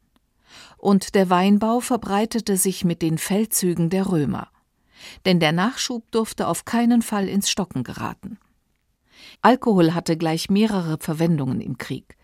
Und 0.76 1.14
der 1.14 1.30
Weinbau 1.30 1.80
verbreitete 1.80 2.56
sich 2.56 2.84
mit 2.84 3.02
den 3.02 3.18
Feldzügen 3.18 3.90
der 3.90 4.08
Römer 4.10 4.50
denn 5.24 5.40
der 5.40 5.52
Nachschub 5.52 6.10
durfte 6.10 6.48
auf 6.48 6.64
keinen 6.64 7.02
Fall 7.02 7.28
ins 7.28 7.50
Stocken 7.50 7.84
geraten. 7.84 8.38
Alkohol 9.42 9.94
hatte 9.94 10.16
gleich 10.16 10.50
mehrere 10.50 10.98
Verwendungen 10.98 11.60
im 11.60 11.78
Krieg. 11.78 12.16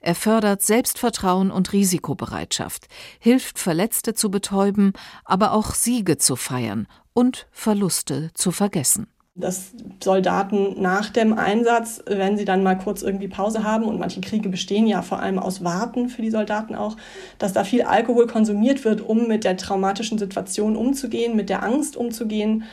Er 0.00 0.14
fördert 0.14 0.62
Selbstvertrauen 0.62 1.50
und 1.50 1.72
Risikobereitschaft, 1.72 2.88
hilft 3.20 3.58
Verletzte 3.58 4.14
zu 4.14 4.30
betäuben, 4.30 4.92
aber 5.24 5.52
auch 5.52 5.74
Siege 5.74 6.18
zu 6.18 6.34
feiern 6.34 6.88
und 7.12 7.46
Verluste 7.52 8.30
zu 8.34 8.50
vergessen 8.50 9.06
dass 9.34 9.72
Soldaten 10.02 10.80
nach 10.80 11.10
dem 11.10 11.32
Einsatz, 11.32 12.02
wenn 12.06 12.36
sie 12.36 12.44
dann 12.44 12.62
mal 12.62 12.76
kurz 12.76 13.02
irgendwie 13.02 13.28
Pause 13.28 13.64
haben, 13.64 13.84
und 13.84 13.98
manche 13.98 14.20
Kriege 14.20 14.48
bestehen 14.48 14.86
ja 14.86 15.02
vor 15.02 15.20
allem 15.20 15.38
aus 15.38 15.64
Warten 15.64 16.08
für 16.08 16.22
die 16.22 16.30
Soldaten 16.30 16.74
auch, 16.74 16.96
dass 17.38 17.52
da 17.52 17.64
viel 17.64 17.82
Alkohol 17.82 18.26
konsumiert 18.26 18.84
wird, 18.84 19.00
um 19.00 19.28
mit 19.28 19.44
der 19.44 19.56
traumatischen 19.56 20.18
Situation 20.18 20.76
umzugehen, 20.76 21.36
mit 21.36 21.48
der 21.48 21.62
Angst 21.62 21.96
umzugehen 21.96 22.64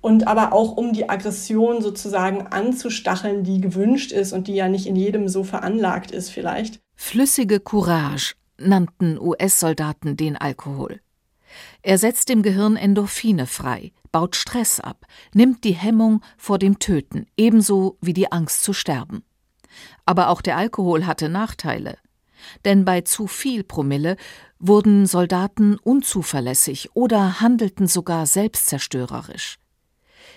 und 0.00 0.26
aber 0.28 0.52
auch 0.52 0.76
um 0.76 0.92
die 0.92 1.08
Aggression 1.08 1.82
sozusagen 1.82 2.46
anzustacheln, 2.46 3.42
die 3.42 3.60
gewünscht 3.60 4.12
ist 4.12 4.32
und 4.32 4.46
die 4.46 4.54
ja 4.54 4.68
nicht 4.68 4.86
in 4.86 4.96
jedem 4.96 5.28
so 5.28 5.42
veranlagt 5.44 6.10
ist 6.10 6.30
vielleicht. 6.30 6.80
Flüssige 6.94 7.60
Courage 7.60 8.34
nannten 8.58 9.18
US-Soldaten 9.18 10.16
den 10.16 10.36
Alkohol. 10.36 11.00
Er 11.82 11.98
setzt 11.98 12.30
im 12.30 12.42
Gehirn 12.42 12.76
Endorphine 12.76 13.46
frei, 13.46 13.92
baut 14.10 14.36
Stress 14.36 14.80
ab, 14.80 15.06
nimmt 15.32 15.64
die 15.64 15.74
Hemmung 15.74 16.22
vor 16.36 16.58
dem 16.58 16.78
Töten, 16.78 17.26
ebenso 17.36 17.96
wie 18.00 18.12
die 18.12 18.32
Angst 18.32 18.62
zu 18.62 18.72
sterben. 18.72 19.22
Aber 20.04 20.30
auch 20.30 20.42
der 20.42 20.56
Alkohol 20.56 21.06
hatte 21.06 21.28
Nachteile. 21.28 21.98
Denn 22.64 22.84
bei 22.84 23.02
zu 23.02 23.26
viel 23.26 23.64
Promille 23.64 24.16
wurden 24.58 25.06
Soldaten 25.06 25.76
unzuverlässig 25.76 26.90
oder 26.94 27.40
handelten 27.40 27.86
sogar 27.86 28.26
selbstzerstörerisch. 28.26 29.58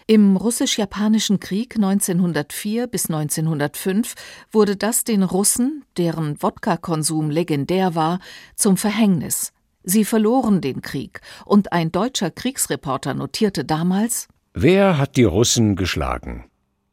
Im 0.08 0.36
russisch-japanischen 0.36 1.40
Krieg 1.40 1.76
1904 1.76 2.88
bis 2.88 3.06
1905 3.06 4.16
wurde 4.52 4.76
das 4.76 5.04
den 5.04 5.24
Russen, 5.24 5.86
deren 5.98 6.42
Wodka-Konsum 6.42 7.30
legendär 7.30 7.96
war, 7.96 8.20
zum 8.56 8.78
Verhängnis. 8.78 9.54
Sie 9.84 10.06
verloren 10.06 10.62
den 10.62 10.82
Krieg, 10.82 11.22
und 11.46 11.74
ein 11.74 11.92
deutscher 11.92 12.32
Kriegsreporter 12.32 13.14
notierte 13.14 13.66
damals 13.66 14.28
Wer 14.54 14.98
hat 14.98 15.16
die 15.18 15.24
Russen 15.24 15.76
geschlagen? 15.76 16.46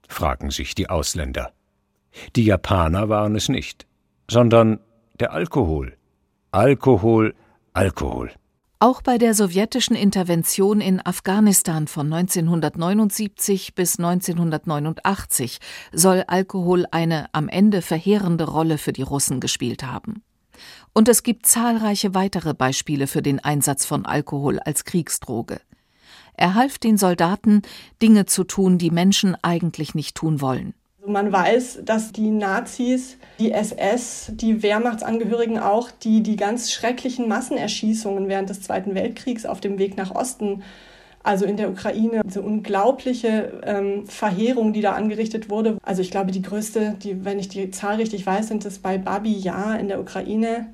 fragen 0.09 0.51
sich 0.51 0.75
die 0.75 0.89
Ausländer. 0.89 1.53
Die 2.37 2.45
Japaner 2.45 3.09
waren 3.09 3.37
es 3.37 3.49
nicht, 3.49 3.87
sondern 4.31 4.81
der 5.21 5.33
Alkohol. 5.33 5.97
Alkohol, 6.51 7.35
Alkohol. 7.75 8.31
Auch 8.81 9.03
bei 9.03 9.19
der 9.19 9.35
sowjetischen 9.35 9.97
Intervention 9.97 10.81
in 10.81 11.05
Afghanistan 11.05 11.89
von 11.89 12.13
1979 12.13 13.75
bis 13.75 13.99
1989 13.99 15.59
soll 15.93 16.23
Alkohol 16.29 16.87
eine 16.93 17.27
am 17.33 17.49
Ende 17.49 17.83
verheerende 17.83 18.45
Rolle 18.45 18.79
für 18.79 18.93
die 18.93 19.03
Russen 19.03 19.41
gespielt 19.41 19.83
haben. 19.83 20.23
Und 20.99 21.09
es 21.09 21.23
gibt 21.23 21.47
zahlreiche 21.47 22.13
weitere 22.17 22.55
Beispiele 22.55 23.07
für 23.07 23.23
den 23.23 23.39
Einsatz 23.39 23.87
von 23.87 24.05
Alkohol 24.05 24.59
als 24.59 24.85
Kriegsdroge. 24.85 25.61
Er 26.37 26.57
half 26.57 26.79
den 26.79 26.99
Soldaten, 26.99 27.63
Dinge 28.03 28.27
zu 28.27 28.43
tun, 28.43 28.79
die 28.79 28.91
Menschen 28.91 29.37
eigentlich 29.41 29.95
nicht 29.95 30.17
tun 30.17 30.41
wollen. 30.41 30.75
Also 30.99 31.13
man 31.13 31.31
weiß, 31.31 31.83
dass 31.85 32.11
die 32.11 32.31
Nazis, 32.31 33.17
die 33.39 33.53
SS, 33.53 34.33
die 34.35 34.65
Wehrmachtsangehörigen 34.65 35.61
auch, 35.61 35.93
die 35.93 36.25
die 36.25 36.35
ganz 36.35 36.73
schrecklichen 36.73 37.29
Massenerschießungen 37.29 38.27
während 38.27 38.51
des 38.51 38.63
Zweiten 38.63 38.97
Weltkriegs 38.97 39.47
auf 39.47 39.61
dem 39.61 39.79
Weg 39.79 39.97
nach 39.97 40.11
Osten 40.11 40.65
also 41.23 41.45
in 41.45 41.57
der 41.57 41.71
Ukraine, 41.71 42.23
diese 42.25 42.43
unglaubliche 42.43 43.61
ähm, 43.65 44.07
Verheerung, 44.07 44.73
die 44.73 44.81
da 44.81 44.95
angerichtet 44.95 45.49
wurde. 45.51 45.79
Also 45.83 46.03
ich 46.03 46.11
glaube, 46.11 46.33
die 46.33 46.43
größte, 46.43 46.97
die, 47.03 47.25
wenn 47.25 47.39
ich 47.39 47.49
die 47.49 47.71
Zahl 47.71 47.97
richtig 47.97 48.27
weiß, 48.27 48.49
sind 48.49 48.65
es 48.65 48.79
bei 48.81 48.99
Babi 48.99 49.33
Yar 49.33 49.79
in 49.79 49.89
der 49.89 50.01
Ukraine 50.01 50.69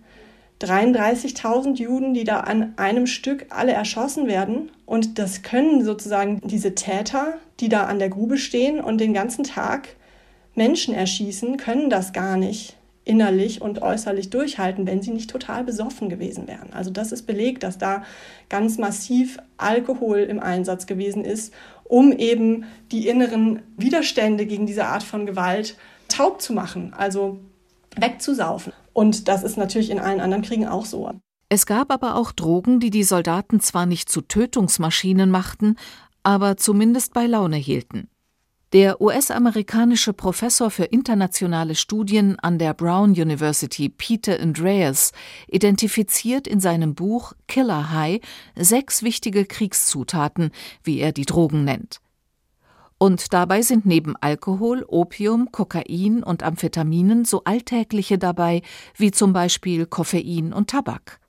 33.000 0.64 1.77
Juden, 1.77 2.14
die 2.14 2.24
da 2.24 2.40
an 2.40 2.74
einem 2.77 3.07
Stück 3.07 3.46
alle 3.50 3.72
erschossen 3.72 4.27
werden. 4.27 4.70
Und 4.87 5.18
das 5.18 5.42
können 5.42 5.85
sozusagen 5.85 6.40
diese 6.42 6.74
Täter, 6.74 7.35
die 7.61 7.68
da 7.68 7.85
an 7.85 7.98
der 7.98 8.09
Grube 8.09 8.38
stehen 8.38 8.81
und 8.81 9.00
den 9.00 9.14
ganzen 9.14 9.44
Tag 9.44 9.88
Menschen 10.55 10.94
erschießen, 10.94 11.57
können 11.57 11.90
das 11.90 12.12
gar 12.12 12.37
nicht 12.37 12.77
innerlich 13.05 13.61
und 13.61 13.83
äußerlich 13.83 14.31
durchhalten, 14.31 14.87
wenn 14.87 15.03
sie 15.03 15.11
nicht 15.11 15.31
total 15.31 15.62
besoffen 15.64 16.09
gewesen 16.09 16.48
wären. 16.48 16.72
Also 16.72 16.90
das 16.90 17.12
ist 17.12 17.27
belegt, 17.27 17.62
dass 17.62 17.77
da 17.77 18.03
ganz 18.48 18.79
massiv 18.79 19.38
Alkohol 19.59 20.20
im 20.20 20.40
Einsatz 20.40 20.87
gewesen 20.87 21.24
ist, 21.24 21.53
um 21.85 22.12
eben 22.12 22.64
die 22.92 23.09
inneren 23.09 23.62
Widerstände 23.77 24.46
gegen 24.46 24.66
diese 24.66 24.87
Art 24.87 25.03
von 25.03 25.27
Gewalt 25.27 25.77
taub 26.09 26.40
zu 26.40 26.55
machen, 26.55 26.94
also 26.96 27.38
wegzusaufen. 27.96 28.72
Und 28.94 29.28
das 29.28 29.42
ist 29.42 29.59
natürlich 29.59 29.90
in 29.90 29.98
allen 29.98 30.20
anderen 30.20 30.42
Kriegen 30.42 30.66
auch 30.66 30.87
so. 30.87 31.11
Es 31.50 31.66
gab 31.66 31.92
aber 31.92 32.16
auch 32.16 32.33
Drogen, 32.33 32.80
die 32.80 32.90
die 32.90 33.04
Soldaten 33.04 33.61
zwar 33.61 33.85
nicht 33.85 34.09
zu 34.09 34.22
Tötungsmaschinen 34.22 35.30
machten, 35.30 35.76
aber 36.22 36.57
zumindest 36.57 37.12
bei 37.12 37.26
Laune 37.26 37.57
hielten. 37.57 38.09
Der 38.72 39.00
US-amerikanische 39.00 40.12
Professor 40.12 40.68
für 40.68 40.85
internationale 40.85 41.76
Studien 41.76 42.38
an 42.40 42.59
der 42.59 42.74
Brown 42.74 43.11
University 43.11 43.88
Peter 43.88 44.40
Andreas 44.40 45.12
identifiziert 45.46 46.48
in 46.48 46.59
seinem 46.59 46.96
Buch 46.96 47.35
Killer 47.46 47.92
High 47.92 48.20
sechs 48.57 49.04
wichtige 49.04 49.44
Kriegszutaten, 49.44 50.50
wie 50.83 50.98
er 50.98 51.12
die 51.12 51.24
Drogen 51.24 51.62
nennt. 51.62 52.00
Und 52.98 53.33
dabei 53.33 53.62
sind 53.62 53.87
neben 53.87 54.14
Alkohol, 54.20 54.85
Opium, 54.87 55.50
Kokain 55.52 56.22
und 56.22 56.42
Amphetaminen 56.42 57.24
so 57.24 57.42
alltägliche 57.44 58.18
dabei 58.18 58.62
wie 58.96 59.11
zum 59.11 59.33
Beispiel 59.33 59.87
Koffein 59.87 60.52
und 60.52 60.70
Tabak. 60.70 61.20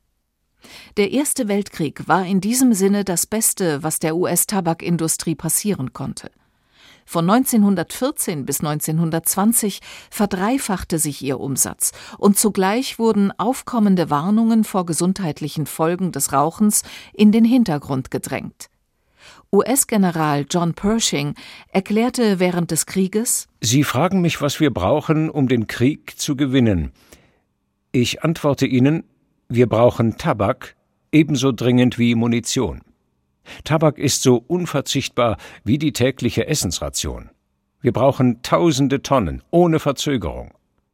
Der 0.98 1.12
Erste 1.12 1.48
Weltkrieg 1.48 2.08
war 2.08 2.26
in 2.26 2.42
diesem 2.42 2.74
Sinne 2.74 3.04
das 3.04 3.26
Beste, 3.26 3.84
was 3.84 4.00
der 4.00 4.16
US-Tabakindustrie 4.16 5.36
passieren 5.36 5.94
konnte. 5.94 6.32
Von 7.08 7.30
1914 7.30 8.46
bis 8.46 8.62
1920 8.62 9.80
verdreifachte 10.10 10.98
sich 10.98 11.22
ihr 11.22 11.40
Umsatz 11.40 11.92
und 12.18 12.38
zugleich 12.38 12.98
wurden 12.98 13.32
aufkommende 13.38 14.10
Warnungen 14.10 14.64
vor 14.64 14.88
gesundheitlichen 14.88 15.68
Folgen 15.68 16.12
des 16.12 16.34
Rauchens 16.34 16.82
in 17.14 17.32
den 17.32 17.46
Hintergrund 17.46 18.10
gedrängt. 18.10 18.70
US-General 19.54 20.46
John 20.50 20.74
Pershing 20.74 21.36
erklärte 21.70 22.40
während 22.40 22.72
des 22.72 22.86
Krieges 22.86 23.48
Sie 23.62 23.84
fragen 23.84 24.22
mich, 24.22 24.42
was 24.42 24.60
wir 24.60 24.72
brauchen, 24.72 25.30
um 25.30 25.48
den 25.48 25.68
Krieg 25.68 26.20
zu 26.20 26.36
gewinnen. 26.36 26.92
Ich 27.92 28.24
antworte 28.24 28.66
Ihnen, 28.66 29.04
wir 29.48 29.68
brauchen 29.68 30.18
Tabak 30.18 30.76
ebenso 31.12 31.52
dringend 31.52 31.98
wie 31.98 32.16
Munition. 32.16 32.82
Tabak 33.64 33.98
ist 33.98 34.22
so 34.22 34.44
unverzichtbar 34.48 35.38
wie 35.64 35.78
die 35.78 35.94
tägliche 35.94 36.48
Essensration. 36.48 37.30
Wir 37.82 37.94
brauchen 37.94 38.42
tausende 38.42 39.02
Tonnen 39.02 39.44
ohne 39.52 39.80
Verzögerung. 39.80 40.52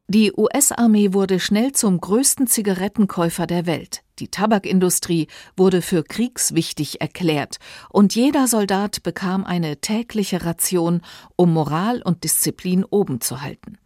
Die 0.08 0.32
US-Armee 0.36 1.12
wurde 1.12 1.40
schnell 1.40 1.72
zum 1.72 2.00
größten 2.00 2.46
Zigarettenkäufer 2.46 3.46
der 3.46 3.66
Welt. 3.66 4.01
Die 4.22 4.28
Tabakindustrie 4.28 5.26
wurde 5.56 5.82
für 5.82 6.04
kriegswichtig 6.04 7.00
erklärt 7.00 7.56
und 7.90 8.14
jeder 8.14 8.46
Soldat 8.46 9.02
bekam 9.02 9.44
eine 9.44 9.78
tägliche 9.80 10.44
Ration, 10.44 11.00
um 11.34 11.52
Moral 11.52 12.02
und 12.02 12.22
Disziplin 12.22 12.84
oben 12.84 13.20
zu 13.20 13.42
halten. 13.42 13.78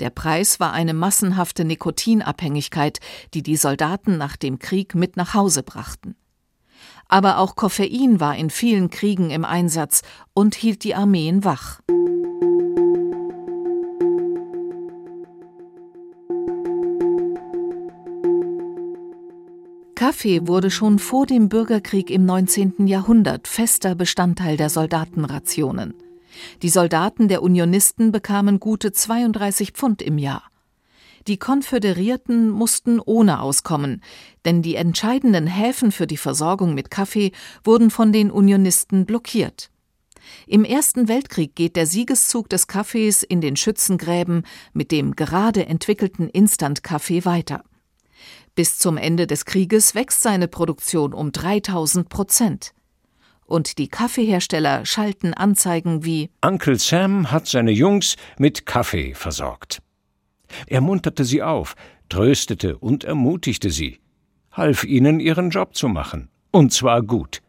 Der 0.00 0.08
Preis 0.08 0.58
war 0.58 0.72
eine 0.72 0.94
massenhafte 0.94 1.66
Nikotinabhängigkeit, 1.66 3.00
die 3.34 3.42
die 3.42 3.56
Soldaten 3.56 4.16
nach 4.16 4.38
dem 4.38 4.58
Krieg 4.58 4.94
mit 4.94 5.18
nach 5.18 5.34
Hause 5.34 5.62
brachten. 5.62 6.16
Aber 7.06 7.36
auch 7.36 7.54
Koffein 7.54 8.20
war 8.20 8.36
in 8.36 8.48
vielen 8.48 8.88
Kriegen 8.88 9.28
im 9.28 9.44
Einsatz 9.44 10.00
und 10.32 10.54
hielt 10.54 10.82
die 10.82 10.94
Armeen 10.94 11.44
wach. 11.44 11.82
Kaffee 19.98 20.46
wurde 20.46 20.70
schon 20.70 21.00
vor 21.00 21.26
dem 21.26 21.48
Bürgerkrieg 21.48 22.08
im 22.08 22.24
19. 22.24 22.86
Jahrhundert 22.86 23.48
fester 23.48 23.96
Bestandteil 23.96 24.56
der 24.56 24.70
Soldatenrationen. 24.70 25.92
Die 26.62 26.68
Soldaten 26.68 27.26
der 27.26 27.42
Unionisten 27.42 28.12
bekamen 28.12 28.60
gute 28.60 28.92
32 28.92 29.72
Pfund 29.72 30.00
im 30.00 30.16
Jahr. 30.16 30.44
Die 31.26 31.36
Konföderierten 31.36 32.48
mussten 32.48 33.00
ohne 33.00 33.40
auskommen, 33.40 34.00
denn 34.44 34.62
die 34.62 34.76
entscheidenden 34.76 35.48
Häfen 35.48 35.90
für 35.90 36.06
die 36.06 36.16
Versorgung 36.16 36.74
mit 36.74 36.92
Kaffee 36.92 37.32
wurden 37.64 37.90
von 37.90 38.12
den 38.12 38.30
Unionisten 38.30 39.04
blockiert. 39.04 39.68
Im 40.46 40.62
Ersten 40.62 41.08
Weltkrieg 41.08 41.56
geht 41.56 41.74
der 41.74 41.86
Siegeszug 41.86 42.48
des 42.48 42.68
Kaffees 42.68 43.24
in 43.24 43.40
den 43.40 43.56
Schützengräben 43.56 44.44
mit 44.72 44.92
dem 44.92 45.16
gerade 45.16 45.66
entwickelten 45.66 46.28
Instant-Kaffee 46.28 47.24
weiter. 47.24 47.64
Bis 48.54 48.78
zum 48.78 48.96
Ende 48.96 49.26
des 49.26 49.44
Krieges 49.44 49.94
wächst 49.94 50.22
seine 50.22 50.48
Produktion 50.48 51.12
um 51.12 51.32
3000 51.32 52.08
Prozent. 52.08 52.72
Und 53.44 53.78
die 53.78 53.88
Kaffeehersteller 53.88 54.84
schalten 54.84 55.32
Anzeigen 55.32 56.04
wie 56.04 56.28
Uncle 56.44 56.78
Sam 56.78 57.30
hat 57.30 57.46
seine 57.46 57.70
Jungs 57.70 58.16
mit 58.36 58.66
Kaffee 58.66 59.14
versorgt. 59.14 59.80
Er 60.66 60.80
munterte 60.80 61.24
sie 61.24 61.42
auf, 61.42 61.74
tröstete 62.10 62.76
und 62.76 63.04
ermutigte 63.04 63.70
sie, 63.70 64.00
half 64.52 64.84
ihnen 64.84 65.18
ihren 65.18 65.48
Job 65.48 65.74
zu 65.74 65.88
machen, 65.88 66.28
und 66.50 66.72
zwar 66.72 67.02
gut. 67.02 67.40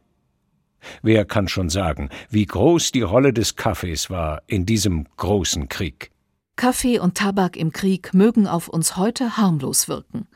Wer 1.01 1.25
kann 1.25 1.49
schon 1.49 1.69
sagen, 1.69 2.10
wie 2.29 2.45
groß 2.45 2.93
die 2.93 3.01
Rolle 3.01 3.34
des 3.34 3.58
Kaffees 3.58 4.10
war 4.10 4.41
in 4.47 4.65
diesem 4.65 5.05
großen 5.17 5.67
Krieg? 5.67 6.12
Kaffee 6.55 6.99
und 6.99 7.15
Tabak 7.15 7.58
im 7.58 7.73
Krieg 7.73 8.13
mögen 8.13 8.47
auf 8.47 8.69
uns 8.69 8.95
heute 8.95 9.36
harmlos 9.36 9.89
wirken. 9.89 10.28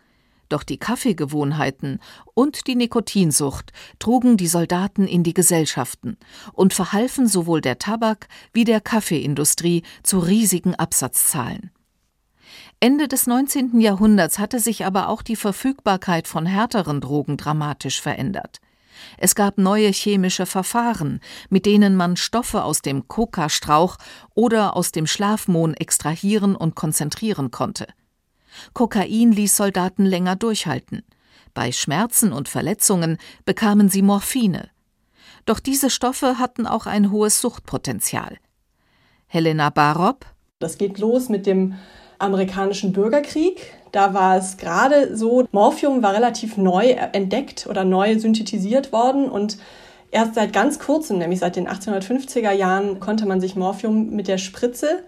Doch 0.54 0.62
die 0.62 0.78
Kaffeegewohnheiten 0.78 2.00
und 2.36 2.68
die 2.68 2.76
Nikotinsucht 2.76 3.74
trugen 3.98 4.38
die 4.38 4.46
Soldaten 4.46 5.08
in 5.08 5.24
die 5.24 5.34
Gesellschaften 5.34 6.16
und 6.52 6.76
verhalfen 6.76 7.28
sowohl 7.28 7.60
der 7.60 7.80
Tabak- 7.80 8.28
wie 8.52 8.64
der 8.64 8.80
Kaffeeindustrie 8.80 9.82
zu 10.04 10.20
riesigen 10.20 10.76
Absatzzahlen. 10.76 11.72
Ende 12.80 13.08
des 13.08 13.26
19. 13.26 13.82
Jahrhunderts 13.82 14.38
hatte 14.38 14.60
sich 14.60 14.86
aber 14.86 15.10
auch 15.10 15.24
die 15.24 15.38
Verfügbarkeit 15.38 16.28
von 16.28 16.46
härteren 16.46 17.02
Drogen 17.02 17.36
dramatisch 17.36 18.00
verändert. 18.00 18.60
Es 19.18 19.34
gab 19.34 19.58
neue 19.58 19.90
chemische 19.90 20.46
Verfahren, 20.46 21.20
mit 21.50 21.66
denen 21.66 21.96
man 21.96 22.16
Stoffe 22.16 22.64
aus 22.64 22.84
dem 22.84 23.08
Kokastrauch 23.08 23.98
oder 24.36 24.76
aus 24.76 24.92
dem 24.92 25.08
Schlafmohn 25.08 25.74
extrahieren 25.74 26.56
und 26.56 26.76
konzentrieren 26.76 27.50
konnte. 27.50 27.88
Kokain 28.74 29.32
ließ 29.32 29.56
Soldaten 29.56 30.06
länger 30.06 30.36
durchhalten. 30.36 31.04
Bei 31.54 31.72
Schmerzen 31.72 32.34
und 32.34 32.50
Verletzungen 32.50 33.18
bekamen 33.46 33.90
sie 33.90 34.02
Morphine. 34.02 34.70
Doch 35.46 35.60
diese 35.60 35.90
Stoffe 35.90 36.40
hatten 36.40 36.66
auch 36.66 36.86
ein 36.86 37.12
hohes 37.12 37.42
Suchtpotenzial. 37.42 38.38
Helena 39.28 39.70
Barob 39.70 40.26
Das 40.60 40.78
geht 40.78 41.00
los 41.00 41.30
mit 41.30 41.46
dem 41.46 41.76
amerikanischen 42.20 42.94
Bürgerkrieg. 42.94 43.74
Da 43.92 44.14
war 44.14 44.38
es 44.38 44.58
gerade 44.58 45.16
so, 45.16 45.46
Morphium 45.52 46.02
war 46.02 46.14
relativ 46.14 46.58
neu 46.58 46.90
entdeckt 46.90 47.68
oder 47.70 47.84
neu 47.84 48.18
synthetisiert 48.18 48.92
worden 48.92 49.30
und 49.30 49.58
erst 50.12 50.36
seit 50.36 50.54
ganz 50.54 50.80
kurzem, 50.80 51.18
nämlich 51.18 51.40
seit 51.40 51.56
den 51.56 51.68
1850er 51.68 52.52
Jahren, 52.52 53.00
konnte 53.00 53.26
man 53.26 53.42
sich 53.42 53.56
Morphium 53.56 54.12
mit 54.12 54.28
der 54.28 54.38
Spritze 54.38 55.04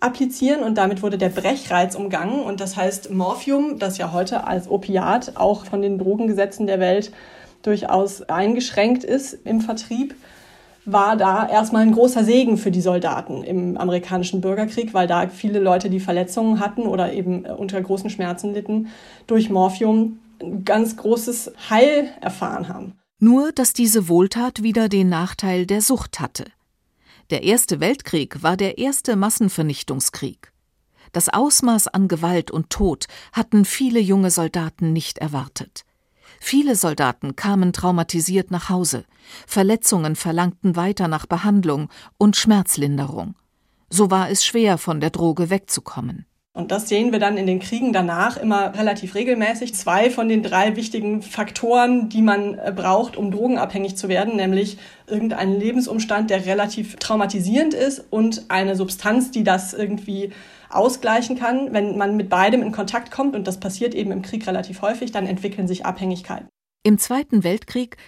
applizieren 0.00 0.62
und 0.62 0.76
damit 0.76 1.02
wurde 1.02 1.18
der 1.18 1.28
Brechreiz 1.28 1.94
umgangen. 1.94 2.40
Und 2.40 2.60
das 2.60 2.76
heißt, 2.76 3.10
Morphium, 3.10 3.78
das 3.78 3.98
ja 3.98 4.12
heute 4.12 4.46
als 4.46 4.70
Opiat 4.70 5.32
auch 5.36 5.66
von 5.66 5.82
den 5.82 5.98
Drogengesetzen 5.98 6.66
der 6.66 6.80
Welt 6.80 7.12
durchaus 7.62 8.22
eingeschränkt 8.22 9.04
ist 9.04 9.38
im 9.44 9.60
Vertrieb, 9.60 10.14
war 10.84 11.16
da 11.16 11.48
erstmal 11.48 11.82
ein 11.82 11.92
großer 11.92 12.24
Segen 12.24 12.58
für 12.58 12.70
die 12.70 12.80
Soldaten 12.80 13.42
im 13.42 13.76
amerikanischen 13.76 14.40
Bürgerkrieg, 14.40 14.94
weil 14.94 15.08
da 15.08 15.28
viele 15.28 15.58
Leute, 15.58 15.90
die 15.90 15.98
Verletzungen 15.98 16.60
hatten 16.60 16.82
oder 16.82 17.12
eben 17.12 17.44
unter 17.44 17.80
großen 17.80 18.08
Schmerzen 18.08 18.54
litten, 18.54 18.88
durch 19.26 19.50
Morphium 19.50 20.20
ein 20.40 20.64
ganz 20.64 20.96
großes 20.96 21.52
Heil 21.70 22.08
erfahren 22.20 22.68
haben. 22.68 22.92
Nur, 23.18 23.50
dass 23.50 23.72
diese 23.72 24.08
Wohltat 24.08 24.62
wieder 24.62 24.88
den 24.88 25.08
Nachteil 25.08 25.66
der 25.66 25.80
Sucht 25.80 26.20
hatte. 26.20 26.44
Der 27.30 27.42
Erste 27.42 27.80
Weltkrieg 27.80 28.44
war 28.44 28.56
der 28.56 28.78
erste 28.78 29.16
Massenvernichtungskrieg. 29.16 30.52
Das 31.10 31.28
Ausmaß 31.28 31.88
an 31.88 32.06
Gewalt 32.06 32.52
und 32.52 32.70
Tod 32.70 33.06
hatten 33.32 33.64
viele 33.64 33.98
junge 33.98 34.30
Soldaten 34.30 34.92
nicht 34.92 35.18
erwartet. 35.18 35.84
Viele 36.38 36.76
Soldaten 36.76 37.34
kamen 37.34 37.72
traumatisiert 37.72 38.52
nach 38.52 38.68
Hause, 38.68 39.04
Verletzungen 39.46 40.14
verlangten 40.14 40.76
weiter 40.76 41.08
nach 41.08 41.26
Behandlung 41.26 41.88
und 42.16 42.36
Schmerzlinderung. 42.36 43.34
So 43.90 44.10
war 44.10 44.30
es 44.30 44.44
schwer, 44.44 44.78
von 44.78 45.00
der 45.00 45.10
Droge 45.10 45.50
wegzukommen. 45.50 46.26
Und 46.56 46.72
das 46.72 46.88
sehen 46.88 47.12
wir 47.12 47.18
dann 47.18 47.36
in 47.36 47.46
den 47.46 47.60
Kriegen 47.60 47.92
danach 47.92 48.38
immer 48.38 48.74
relativ 48.78 49.14
regelmäßig. 49.14 49.74
Zwei 49.74 50.08
von 50.08 50.26
den 50.26 50.42
drei 50.42 50.74
wichtigen 50.74 51.20
Faktoren, 51.20 52.08
die 52.08 52.22
man 52.22 52.54
äh, 52.54 52.72
braucht, 52.74 53.18
um 53.18 53.30
drogenabhängig 53.30 53.98
zu 53.98 54.08
werden, 54.08 54.36
nämlich 54.36 54.78
irgendein 55.06 55.52
Lebensumstand, 55.52 56.30
der 56.30 56.46
relativ 56.46 56.96
traumatisierend 56.96 57.74
ist 57.74 58.06
und 58.08 58.46
eine 58.48 58.74
Substanz, 58.74 59.30
die 59.30 59.44
das 59.44 59.74
irgendwie 59.74 60.30
ausgleichen 60.70 61.38
kann. 61.38 61.74
Wenn 61.74 61.98
man 61.98 62.16
mit 62.16 62.30
beidem 62.30 62.62
in 62.62 62.72
Kontakt 62.72 63.10
kommt, 63.10 63.36
und 63.36 63.46
das 63.46 63.60
passiert 63.60 63.94
eben 63.94 64.10
im 64.10 64.22
Krieg 64.22 64.46
relativ 64.46 64.80
häufig, 64.80 65.12
dann 65.12 65.26
entwickeln 65.26 65.68
sich 65.68 65.84
Abhängigkeiten. 65.84 66.48
Im 66.84 66.96
Zweiten 66.96 67.44
Weltkrieg 67.44 67.98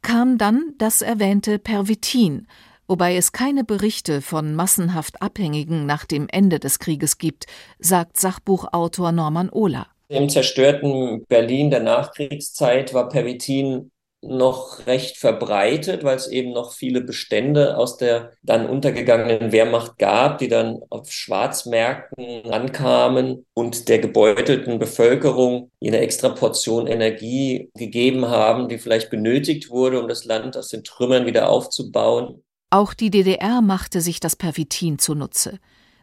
kam 0.00 0.38
dann 0.38 0.72
das 0.78 1.02
erwähnte 1.02 1.58
Pervitin, 1.58 2.46
wobei 2.88 3.16
es 3.16 3.32
keine 3.32 3.62
Berichte 3.62 4.22
von 4.22 4.54
massenhaft 4.54 5.22
Abhängigen 5.22 5.86
nach 5.86 6.06
dem 6.06 6.26
Ende 6.28 6.58
des 6.58 6.80
Krieges 6.80 7.18
gibt, 7.18 7.46
sagt 7.78 8.18
Sachbuchautor 8.18 9.12
Norman 9.12 9.50
Ohler. 9.50 9.86
Im 10.08 10.28
zerstörten 10.28 11.24
Berlin 11.28 11.70
der 11.70 11.80
Nachkriegszeit 11.80 12.94
war 12.94 13.10
Pervitin 13.10 13.90
noch 14.20 14.86
recht 14.86 15.16
verbreitet, 15.16 16.02
weil 16.02 16.16
es 16.16 16.26
eben 16.26 16.52
noch 16.52 16.72
viele 16.72 17.02
Bestände 17.02 17.76
aus 17.76 17.98
der 17.98 18.32
dann 18.42 18.68
untergegangenen 18.68 19.52
Wehrmacht 19.52 19.98
gab, 19.98 20.38
die 20.38 20.48
dann 20.48 20.80
auf 20.90 21.12
Schwarzmärkten 21.12 22.50
ankamen 22.50 23.46
und 23.54 23.88
der 23.88 23.98
gebeutelten 24.00 24.78
Bevölkerung 24.78 25.70
eine 25.82 25.98
extra 25.98 26.30
Portion 26.30 26.88
Energie 26.88 27.70
gegeben 27.74 28.26
haben, 28.26 28.68
die 28.68 28.78
vielleicht 28.78 29.10
benötigt 29.10 29.70
wurde, 29.70 30.00
um 30.00 30.08
das 30.08 30.24
Land 30.24 30.56
aus 30.56 30.68
den 30.68 30.82
Trümmern 30.82 31.26
wieder 31.26 31.48
aufzubauen. 31.48 32.42
Auch 32.70 32.92
die 32.92 33.10
DDR 33.10 33.62
machte 33.62 34.02
sich 34.02 34.20
das 34.20 34.36
Pervitin 34.36 34.98
zunutze. 34.98 35.58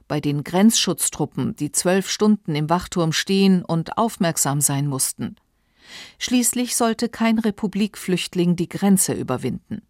Bei 0.08 0.20
den 0.20 0.44
Grenzschutztruppen, 0.44 1.56
die 1.56 1.72
zwölf 1.72 2.10
Stunden 2.10 2.56
im 2.56 2.70
Wachturm 2.70 3.12
stehen 3.12 3.64
und 3.64 3.98
aufmerksam 3.98 4.62
sein 4.62 4.88
mussten. 4.88 5.36
Schließlich 6.18 6.76
sollte 6.76 7.10
kein 7.10 7.38
Republikflüchtling 7.38 8.56
die 8.56 8.70
Grenze 8.70 9.14
überwinden. 9.14 9.84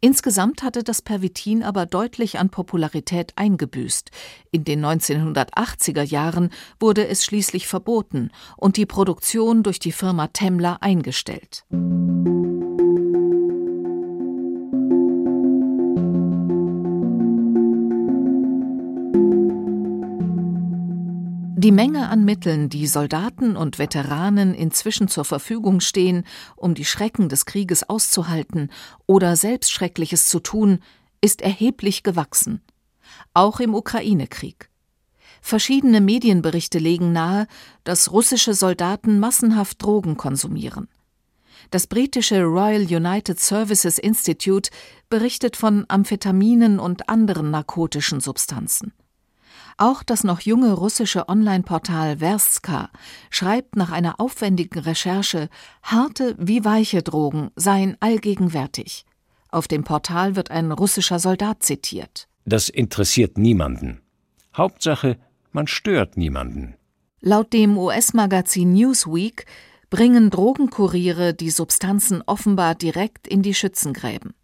Insgesamt 0.00 0.62
hatte 0.62 0.82
das 0.82 1.02
Pervitin 1.02 1.62
aber 1.62 1.86
deutlich 1.86 2.38
an 2.38 2.50
Popularität 2.50 3.32
eingebüßt. 3.36 4.10
In 4.50 4.64
den 4.64 4.84
1980er 4.84 6.02
Jahren 6.02 6.50
wurde 6.78 7.06
es 7.08 7.24
schließlich 7.24 7.66
verboten 7.66 8.30
und 8.56 8.76
die 8.76 8.86
Produktion 8.86 9.62
durch 9.62 9.78
die 9.78 9.92
Firma 9.92 10.28
Temmler 10.28 10.82
eingestellt. 10.82 11.64
Die 21.66 21.72
Menge 21.72 22.10
an 22.10 22.24
Mitteln, 22.24 22.68
die 22.68 22.86
Soldaten 22.86 23.56
und 23.56 23.80
Veteranen 23.80 24.54
inzwischen 24.54 25.08
zur 25.08 25.24
Verfügung 25.24 25.80
stehen, 25.80 26.22
um 26.54 26.74
die 26.74 26.84
Schrecken 26.84 27.28
des 27.28 27.44
Krieges 27.44 27.88
auszuhalten 27.88 28.70
oder 29.06 29.34
selbst 29.34 29.72
Schreckliches 29.72 30.28
zu 30.28 30.38
tun, 30.38 30.78
ist 31.20 31.42
erheblich 31.42 32.04
gewachsen. 32.04 32.62
Auch 33.34 33.58
im 33.58 33.74
Ukraine-Krieg. 33.74 34.70
Verschiedene 35.40 36.00
Medienberichte 36.00 36.78
legen 36.78 37.10
nahe, 37.10 37.48
dass 37.82 38.12
russische 38.12 38.54
Soldaten 38.54 39.18
massenhaft 39.18 39.82
Drogen 39.82 40.16
konsumieren. 40.16 40.86
Das 41.72 41.88
britische 41.88 42.44
Royal 42.44 42.82
United 42.82 43.40
Services 43.40 43.98
Institute 43.98 44.70
berichtet 45.08 45.56
von 45.56 45.84
Amphetaminen 45.88 46.78
und 46.78 47.08
anderen 47.08 47.50
narkotischen 47.50 48.20
Substanzen. 48.20 48.92
Auch 49.78 50.02
das 50.02 50.24
noch 50.24 50.40
junge 50.40 50.72
russische 50.72 51.28
Online-Portal 51.28 52.18
Verska 52.18 52.88
schreibt 53.30 53.76
nach 53.76 53.92
einer 53.92 54.20
aufwendigen 54.20 54.78
Recherche, 54.78 55.50
harte 55.82 56.34
wie 56.38 56.64
weiche 56.64 57.02
Drogen 57.02 57.50
seien 57.56 57.96
allgegenwärtig. 58.00 59.04
Auf 59.50 59.68
dem 59.68 59.84
Portal 59.84 60.34
wird 60.34 60.50
ein 60.50 60.72
russischer 60.72 61.18
Soldat 61.18 61.62
zitiert. 61.62 62.26
Das 62.46 62.70
interessiert 62.70 63.36
niemanden. 63.36 64.00
Hauptsache, 64.56 65.18
man 65.52 65.66
stört 65.66 66.16
niemanden. 66.16 66.76
Laut 67.20 67.52
dem 67.52 67.76
US-Magazin 67.76 68.72
Newsweek 68.72 69.44
bringen 69.90 70.30
Drogenkuriere 70.30 71.34
die 71.34 71.50
Substanzen 71.50 72.22
offenbar 72.24 72.74
direkt 72.74 73.28
in 73.28 73.42
die 73.42 73.54
Schützengräben. 73.54 74.34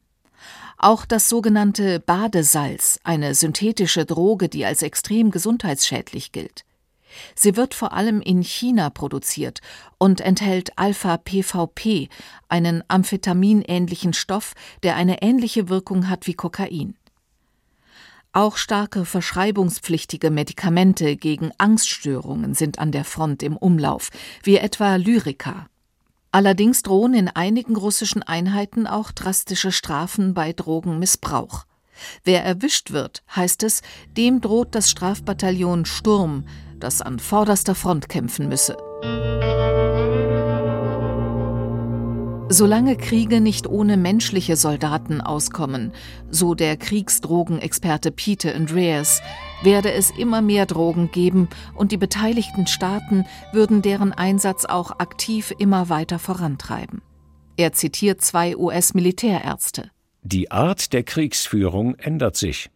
Auch 0.85 1.07
das 1.07 1.29
sogenannte 1.29 2.01
Badesalz, 2.01 2.99
eine 3.05 3.37
synthetische 3.37 4.05
Droge, 4.05 4.49
die 4.49 4.67
als 4.67 4.83
extrem 4.83 5.31
gesundheitsschädlich 5.31 6.33
gilt. 6.33 6.65
Sie 7.37 7.57
wird 7.57 7.75
vor 7.75 7.93
allem 7.93 8.21
in 8.21 8.43
China 8.43 8.91
produziert 8.91 9.61
und 9.99 10.21
enthält 10.21 10.77
Alpha-PVP, 10.77 12.09
einen 12.49 12.83
amphetaminähnlichen 12.89 14.13
Stoff, 14.13 14.55
der 14.83 14.97
eine 14.97 15.23
ähnliche 15.23 15.69
Wirkung 15.69 16.09
hat 16.09 16.27
wie 16.27 16.35
Kokain. 16.35 16.97
Auch 18.33 18.57
starke 18.57 19.05
verschreibungspflichtige 19.05 20.33
Medikamente 20.33 21.15
gegen 21.15 21.53
Angststörungen 21.59 22.55
sind 22.55 22.81
an 22.81 22.91
der 22.91 23.05
Front 23.05 23.45
im 23.45 23.57
Umlauf, 23.57 24.11
wie 24.43 24.57
etwa 24.57 24.97
Lyrica. 24.97 25.69
Allerdings 26.35 26.83
drohen 26.83 27.13
in 27.13 27.29
einigen 27.29 27.77
russischen 27.77 28.23
Einheiten 28.23 28.87
auch 28.87 29.13
drastische 29.13 29.71
Strafen 29.71 30.33
bei 30.33 30.55
Drogenmissbrauch. 30.55 31.67
Wer 32.25 32.43
erwischt 32.43 32.91
wird, 32.91 33.23
heißt 33.37 33.63
es, 33.65 33.83
dem 34.17 34.41
droht 34.41 34.75
das 34.75 34.91
Strafbataillon 34.91 35.85
Sturm, 35.85 36.45
das 36.81 37.03
an 37.03 37.19
vorderster 37.19 37.75
Front 37.75 38.09
kämpfen 38.09 38.49
müsse. 38.49 38.79
Solange 42.49 42.97
Kriege 42.97 43.41
nicht 43.43 43.67
ohne 43.67 43.99
menschliche 43.99 44.57
Soldaten 44.57 45.21
auskommen, 45.21 45.93
so 46.31 46.55
der 46.55 46.79
Kriegsdrogenexperte 46.79 48.11
Peter 48.11 48.55
Andreas, 48.55 49.21
werde 49.63 49.93
es 49.93 50.11
immer 50.11 50.43
mehr 50.43 50.67
Drogen 50.67 51.11
geben 51.11 51.49
und 51.75 51.93
die 51.93 51.97
beteiligten 51.97 52.67
Staaten 52.67 53.25
würden 53.53 53.83
deren 53.83 54.13
Einsatz 54.13 54.65
auch 54.65 54.99
aktiv 54.99 55.53
immer 55.59 55.89
weiter 55.89 56.19
vorantreiben. 56.19 57.03
Er 57.57 57.73
zitiert 57.73 58.21
zwei 58.23 58.57
US-Militärärzte. 58.57 59.91
Die 60.23 60.51
Art 60.51 60.93
der 60.93 61.03
Kriegsführung 61.03 61.97
ändert 61.97 62.37
sich. 62.37 62.71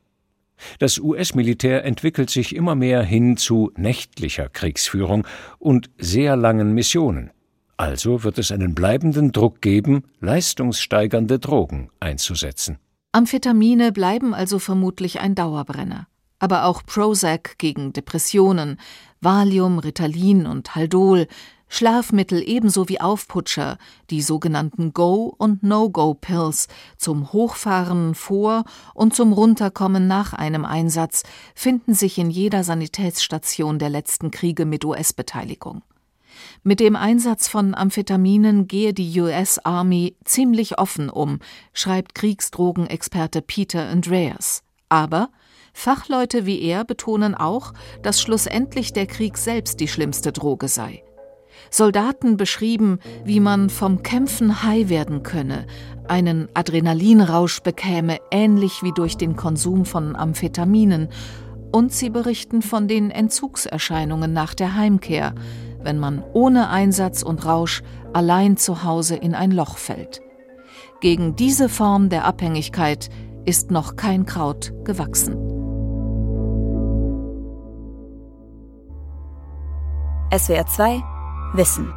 Das 0.79 0.99
US-Militär 0.99 1.85
entwickelt 1.85 2.31
sich 2.31 2.55
immer 2.55 2.75
mehr 2.75 3.03
hin 3.03 3.37
zu 3.37 3.73
nächtlicher 3.77 4.49
Kriegsführung 4.49 5.27
und 5.59 5.91
sehr 5.99 6.37
langen 6.37 6.73
Missionen. 6.73 7.31
Also 7.77 8.25
wird 8.25 8.39
es 8.39 8.53
einen 8.53 8.75
bleibenden 8.75 9.33
Druck 9.33 9.61
geben, 9.61 10.05
leistungssteigernde 10.21 11.39
Drogen 11.39 11.91
einzusetzen. 12.01 12.79
Amphetamine 13.13 13.93
bleiben 13.93 14.35
also 14.35 14.59
vermutlich 14.59 15.21
ein 15.21 15.35
Dauerbrenner. 15.35 16.07
Aber 16.39 16.65
auch 16.65 16.83
Prozac 16.85 17.59
gegen 17.59 17.93
Depressionen, 17.93 18.79
Valium, 19.21 19.79
Ritalin 19.79 20.47
und 20.47 20.75
Haldol, 20.75 21.27
Schlafmittel 21.69 22.43
ebenso 22.47 22.89
wie 22.89 23.01
Aufputscher, 23.01 23.79
die 24.11 24.23
sogenannten 24.23 24.93
Go- 24.93 25.35
und 25.37 25.63
No-Go-Pills 25.63 26.69
zum 26.97 27.33
Hochfahren 27.33 28.15
vor 28.15 28.65
und 28.95 29.15
zum 29.15 29.33
Runterkommen 29.33 30.07
nach 30.07 30.33
einem 30.33 30.65
Einsatz 30.65 31.25
finden 31.55 31.95
sich 31.95 32.19
in 32.19 32.31
jeder 32.31 32.63
Sanitätsstation 32.63 33.79
der 33.79 33.91
letzten 33.91 34.31
Kriege 34.31 34.65
mit 34.65 34.85
US-Beteiligung. 34.85 35.83
Mit 36.63 36.81
dem 36.81 36.97
Einsatz 36.97 37.49
von 37.49 37.75
Amphetaminen 37.75 38.69
gehe 38.69 38.93
die 38.93 39.21
US 39.21 39.59
Army 39.59 40.17
ziemlich 40.25 40.79
offen 40.79 41.11
um, 41.11 41.41
schreibt 41.73 42.15
Kriegsdrogenexperte 42.15 43.43
Peter 43.43 43.89
Andreas. 43.89 44.63
Aber 44.89 45.31
Fachleute 45.79 46.47
wie 46.47 46.63
er 46.63 46.85
betonen 46.85 47.35
auch, 47.35 47.75
dass 48.03 48.23
schlussendlich 48.23 48.95
der 48.95 49.07
Krieg 49.07 49.37
selbst 49.37 49.79
die 49.79 49.89
schlimmste 49.89 50.33
Droge 50.33 50.69
sei. 50.69 51.05
Soldaten 51.71 52.39
beschrieben, 52.39 52.99
wie 53.25 53.41
man 53.41 53.69
vom 53.69 54.03
Kämpfen 54.03 54.63
high 54.63 54.89
werden 54.89 55.23
könne, 55.23 55.67
einen 56.09 56.49
Adrenalinrausch 56.55 57.61
bekäme, 57.61 58.17
ähnlich 58.31 58.83
wie 58.83 58.93
durch 58.93 59.19
den 59.19 59.37
Konsum 59.37 59.85
von 59.85 60.17
Amphetaminen, 60.17 61.11
und 61.73 61.93
sie 61.93 62.09
berichten 62.09 62.63
von 62.63 62.89
den 62.89 63.11
Entzugserscheinungen 63.11 64.33
nach 64.33 64.55
der 64.55 64.77
Heimkehr, 64.77 65.35
wenn 65.83 65.99
man 65.99 66.25
ohne 66.33 66.71
Einsatz 66.71 67.23
und 67.23 67.45
Rausch 67.45 67.83
allein 68.15 68.57
zu 68.57 68.83
Hause 68.83 69.15
in 69.15 69.35
ein 69.35 69.51
Loch 69.51 69.77
fällt. 69.77 70.23
Gegen 71.03 71.37
diese 71.37 71.69
Form 71.69 72.09
der 72.09 72.25
Abhängigkeit 72.25 73.11
ist 73.45 73.71
noch 73.71 73.95
kein 73.97 74.25
Kraut 74.25 74.73
gewachsen. 74.85 75.56
SWR 80.37 80.67
2 80.67 81.03
Wissen 81.55 81.95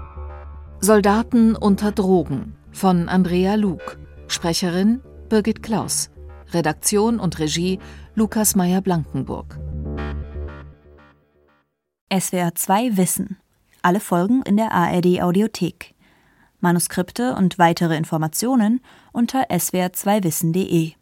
Soldaten 0.79 1.57
unter 1.57 1.91
Drogen 1.91 2.55
von 2.71 3.09
Andrea 3.09 3.55
Luke. 3.55 3.97
Sprecherin 4.27 5.01
Birgit 5.27 5.61
Klaus. 5.61 6.09
Redaktion 6.53 7.19
und 7.19 7.37
Regie 7.39 7.79
Lukas 8.15 8.55
Meyer-Blankenburg. 8.55 9.59
SWR 12.17 12.55
2 12.55 12.95
Wissen 12.95 13.37
alle 13.81 13.99
Folgen 13.99 14.41
in 14.43 14.55
der 14.55 14.71
ARD 14.71 15.21
Audiothek. 15.21 15.95
Manuskripte 16.61 17.35
und 17.35 17.59
weitere 17.59 17.97
Informationen 17.97 18.79
unter 19.11 19.49
swr2wissen.de 19.49 20.93